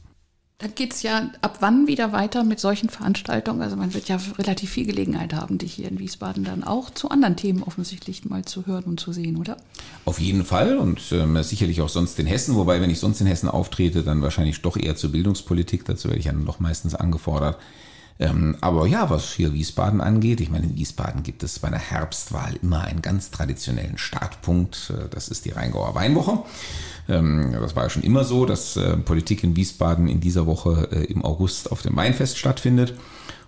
Dann 0.62 0.76
geht 0.76 0.92
es 0.92 1.02
ja 1.02 1.28
ab 1.40 1.56
wann 1.58 1.88
wieder 1.88 2.12
weiter 2.12 2.44
mit 2.44 2.60
solchen 2.60 2.88
Veranstaltungen? 2.88 3.62
Also 3.62 3.74
man 3.74 3.94
wird 3.94 4.08
ja 4.08 4.20
relativ 4.38 4.70
viel 4.70 4.86
Gelegenheit 4.86 5.34
haben, 5.34 5.58
dich 5.58 5.74
hier 5.74 5.88
in 5.88 5.98
Wiesbaden 5.98 6.44
dann 6.44 6.62
auch 6.62 6.90
zu 6.90 7.10
anderen 7.10 7.34
Themen 7.34 7.64
offensichtlich 7.64 8.24
mal 8.26 8.44
zu 8.44 8.64
hören 8.64 8.84
und 8.84 9.00
zu 9.00 9.12
sehen, 9.12 9.38
oder? 9.38 9.56
Auf 10.04 10.20
jeden 10.20 10.44
Fall 10.44 10.78
und 10.78 11.00
ähm, 11.10 11.42
sicherlich 11.42 11.80
auch 11.80 11.88
sonst 11.88 12.16
in 12.20 12.26
Hessen, 12.26 12.54
wobei 12.54 12.80
wenn 12.80 12.90
ich 12.90 13.00
sonst 13.00 13.20
in 13.20 13.26
Hessen 13.26 13.48
auftrete, 13.48 14.04
dann 14.04 14.22
wahrscheinlich 14.22 14.62
doch 14.62 14.76
eher 14.76 14.94
zur 14.94 15.10
Bildungspolitik, 15.10 15.84
dazu 15.84 16.06
werde 16.06 16.20
ich 16.20 16.26
ja 16.26 16.32
noch 16.32 16.60
meistens 16.60 16.94
angefordert. 16.94 17.58
Ähm, 18.18 18.56
aber 18.60 18.86
ja, 18.86 19.10
was 19.10 19.32
hier 19.32 19.52
Wiesbaden 19.52 20.00
angeht, 20.00 20.40
ich 20.40 20.50
meine, 20.50 20.66
in 20.66 20.76
Wiesbaden 20.76 21.22
gibt 21.22 21.42
es 21.42 21.58
bei 21.58 21.68
einer 21.68 21.78
Herbstwahl 21.78 22.54
immer 22.62 22.82
einen 22.82 23.02
ganz 23.02 23.30
traditionellen 23.30 23.98
Startpunkt, 23.98 24.92
äh, 24.96 25.08
das 25.08 25.28
ist 25.28 25.44
die 25.44 25.50
Rheingauer 25.50 25.94
Weinwoche. 25.94 26.42
Ähm, 27.08 27.52
das 27.52 27.74
war 27.74 27.84
ja 27.84 27.90
schon 27.90 28.02
immer 28.02 28.24
so, 28.24 28.46
dass 28.46 28.76
äh, 28.76 28.96
Politik 28.96 29.42
in 29.42 29.56
Wiesbaden 29.56 30.08
in 30.08 30.20
dieser 30.20 30.46
Woche 30.46 30.88
äh, 30.92 31.04
im 31.04 31.24
August 31.24 31.72
auf 31.72 31.82
dem 31.82 31.96
Weinfest 31.96 32.38
stattfindet. 32.38 32.94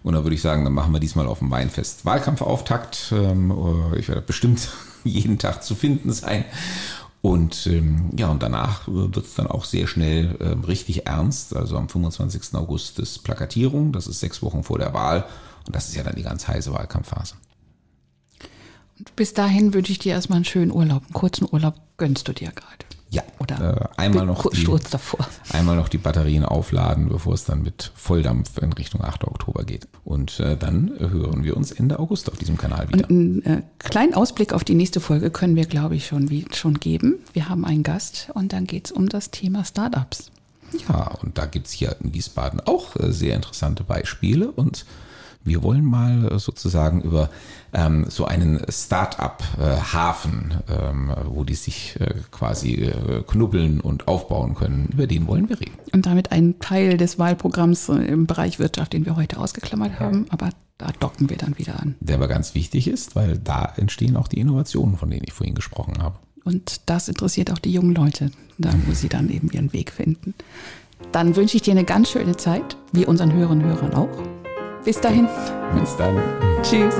Und 0.03 0.13
da 0.15 0.23
würde 0.23 0.35
ich 0.35 0.43
sagen, 0.43 0.65
dann 0.65 0.75
machen 0.75 0.93
wir 0.93 1.01
diesmal 1.01 1.27
auf 1.27 1.39
dem 1.39 1.51
Weinfest 1.51 2.05
Wahlkampfauftakt. 2.05 3.13
Ähm, 3.13 3.51
äh, 3.51 3.99
ich 3.99 4.09
werde 4.09 4.21
bestimmt 4.21 4.69
jeden 5.05 5.39
Tag 5.39 5.63
zu 5.63 5.75
finden 5.75 6.13
sein. 6.13 6.45
Und 7.25 7.67
ähm, 7.69 8.11
ja, 8.19 8.29
und 8.29 8.43
danach 8.43 8.87
wird 8.87 9.17
es 9.17 9.33
dann 9.33 9.47
auch 9.47 9.65
sehr 9.65 9.87
schnell 9.87 10.37
ähm, 10.41 10.63
richtig 10.63 11.07
ernst. 11.07 11.57
Also 11.57 11.79
am 11.79 11.89
25. 11.89 12.55
August 12.55 12.99
ist 12.99 13.25
Plakatierung, 13.25 13.93
das 13.93 14.07
ist 14.07 14.21
sechs 14.21 14.43
Wochen 14.43 14.63
vor 14.63 14.79
der 14.79 14.93
Wahl. 14.93 15.25
Und 15.67 15.75
das 15.75 15.89
ist 15.89 15.95
ja 15.95 16.03
dann 16.03 16.17
die 16.17 16.23
ganz 16.23 16.47
heiße 16.47 16.71
Wahlkampfphase. 16.71 17.37
Und 18.99 19.17
bis 19.17 19.33
dahin 19.33 19.73
wünsche 19.73 19.91
ich 19.91 20.01
dir 20.01 20.13
erstmal 20.13 20.37
einen 20.37 20.45
schönen 20.45 20.71
Urlaub. 20.71 21.03
Einen 21.03 21.15
kurzen 21.15 21.49
Urlaub 21.51 21.77
gönnst 21.97 22.29
du 22.29 22.35
dir 22.35 22.51
gerade. 22.51 22.85
Ja, 23.15 23.23
oder 23.39 23.91
äh, 23.97 24.01
einmal, 24.01 24.27
noch 24.27 24.51
die, 24.51 24.67
davor. 24.91 25.25
einmal 25.53 25.77
noch 25.77 25.89
die 25.89 25.99
Batterien 25.99 26.45
aufladen, 26.45 27.09
bevor 27.09 27.35
es 27.35 27.45
dann 27.45 27.63
mit 27.63 27.93
Volldampf 27.95 28.59
in 28.59 28.73
Richtung 28.73 29.05
8. 29.05 29.23
Oktober 29.25 29.63
geht. 29.63 29.87
Und 30.03 30.41
äh, 30.41 30.57
dann 30.57 30.93
hören 30.99 31.45
wir 31.45 31.57
uns 31.57 31.71
Ende 31.71 32.01
August 32.01 32.29
auf 32.31 32.39
diesem 32.39 32.59
Kanal 32.59 32.89
wieder. 32.89 33.09
Und 33.09 33.11
einen 33.11 33.43
äh, 33.45 33.63
kleinen 33.79 34.15
Ausblick 34.15 34.53
auf 34.53 34.65
die 34.65 34.75
nächste 34.75 34.99
Folge 34.99 35.31
können 35.31 35.55
wir, 35.55 35.67
glaube 35.67 35.95
ich, 35.95 36.07
schon, 36.07 36.29
wie, 36.29 36.45
schon 36.53 36.81
geben. 36.81 37.21
Wir 37.33 37.49
haben 37.49 37.65
einen 37.65 37.85
Gast 37.85 38.31
und 38.35 38.53
dann 38.53 38.67
geht 38.67 38.87
es 38.87 38.93
um 38.93 39.09
das 39.09 39.31
Thema 39.31 39.65
Startups. 39.65 40.33
Ja, 40.89 41.13
und 41.23 41.39
da 41.39 41.47
gibt 41.47 41.69
es 41.69 41.73
hier 41.73 41.95
in 42.03 42.13
Wiesbaden 42.15 42.61
auch 42.65 42.97
äh, 42.97 43.13
sehr 43.13 43.37
interessante 43.37 43.85
Beispiele 43.85 44.51
und 44.51 44.87
wir 45.45 45.63
wollen 45.63 45.85
mal 45.85 46.33
äh, 46.33 46.39
sozusagen 46.39 47.03
über 47.03 47.31
ähm, 47.73 48.07
so 48.09 48.25
einen 48.25 48.61
Start-up-Hafen, 48.69 50.55
äh, 50.69 50.73
ähm, 50.75 51.13
wo 51.27 51.45
die 51.45 51.55
sich 51.55 51.97
äh, 52.01 52.15
quasi 52.31 52.75
äh, 52.75 53.23
knubbeln 53.27 53.81
und 53.81 54.09
aufbauen 54.09 54.55
können, 54.55 54.89
über 54.93 55.07
den 55.07 55.27
wollen 55.27 55.49
wir 55.49 55.61
reden. 55.61 55.75
Und 55.93 56.07
damit 56.07 56.33
ein 56.33 56.59
Teil 56.61 56.97
des 56.97 57.19
Wahlprogramms 57.19 57.89
äh, 57.89 57.95
im 57.95 58.27
Bereich 58.27 58.59
Wirtschaft, 58.59 58.93
den 58.93 59.05
wir 59.07 59.17
heute 59.17 59.39
ausgeklammert 59.39 60.01
haben, 60.01 60.27
aber 60.31 60.51
da 60.79 60.91
docken 60.99 61.31
wir 61.31 61.37
dann 61.37 61.59
wieder 61.59 61.81
an. 61.81 61.95
Der 62.01 62.17
aber 62.17 62.29
ganz 62.29 62.55
wichtig 62.55 62.89
ist, 62.89 63.15
weil 63.15 63.39
da 63.39 63.73
entstehen 63.77 64.17
auch 64.17 64.29
die 64.29 64.41
Innovationen, 64.41 64.97
von 64.97 65.11
denen 65.11 65.23
ich 65.25 65.33
vorhin 65.33 65.55
gesprochen 65.55 66.03
habe. 66.03 66.19
Und 66.45 66.83
das 66.87 67.09
interessiert 67.09 67.51
auch 67.53 67.59
die 67.59 67.73
jungen 67.73 67.95
Leute, 67.95 68.31
da 68.59 68.71
wo 68.87 68.93
sie 68.93 69.09
dann 69.09 69.31
eben 69.31 69.51
ihren 69.51 69.73
Weg 69.73 69.93
finden. 69.93 70.35
Dann 71.13 71.37
wünsche 71.37 71.57
ich 71.57 71.63
dir 71.63 71.73
eine 71.73 71.85
ganz 71.85 72.11
schöne 72.11 72.37
Zeit, 72.37 72.77
wie 72.93 73.07
unseren 73.07 73.33
Hörern 73.33 73.63
und 73.63 73.65
Hörern 73.65 73.95
auch. 73.95 74.44
Bis 74.85 75.01
dahin. 75.01 75.27
Bis 75.81 75.97
dann. 75.97 76.21
Tschüss. 76.63 76.95